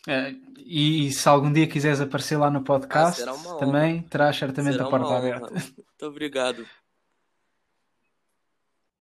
É, 0.07 0.35
e, 0.59 1.11
se 1.11 1.27
algum 1.27 1.51
dia 1.51 1.67
quiseres 1.67 2.03
aparecer 2.03 2.37
lá 2.37 2.51
no 2.51 2.63
podcast, 2.63 3.23
ah, 3.23 3.33
também 3.59 4.03
terás 4.03 4.37
certamente 4.37 4.79
a 4.79 4.85
porta 4.85 5.17
aberta. 5.17 5.55
Muito 5.55 6.03
obrigado. 6.03 6.67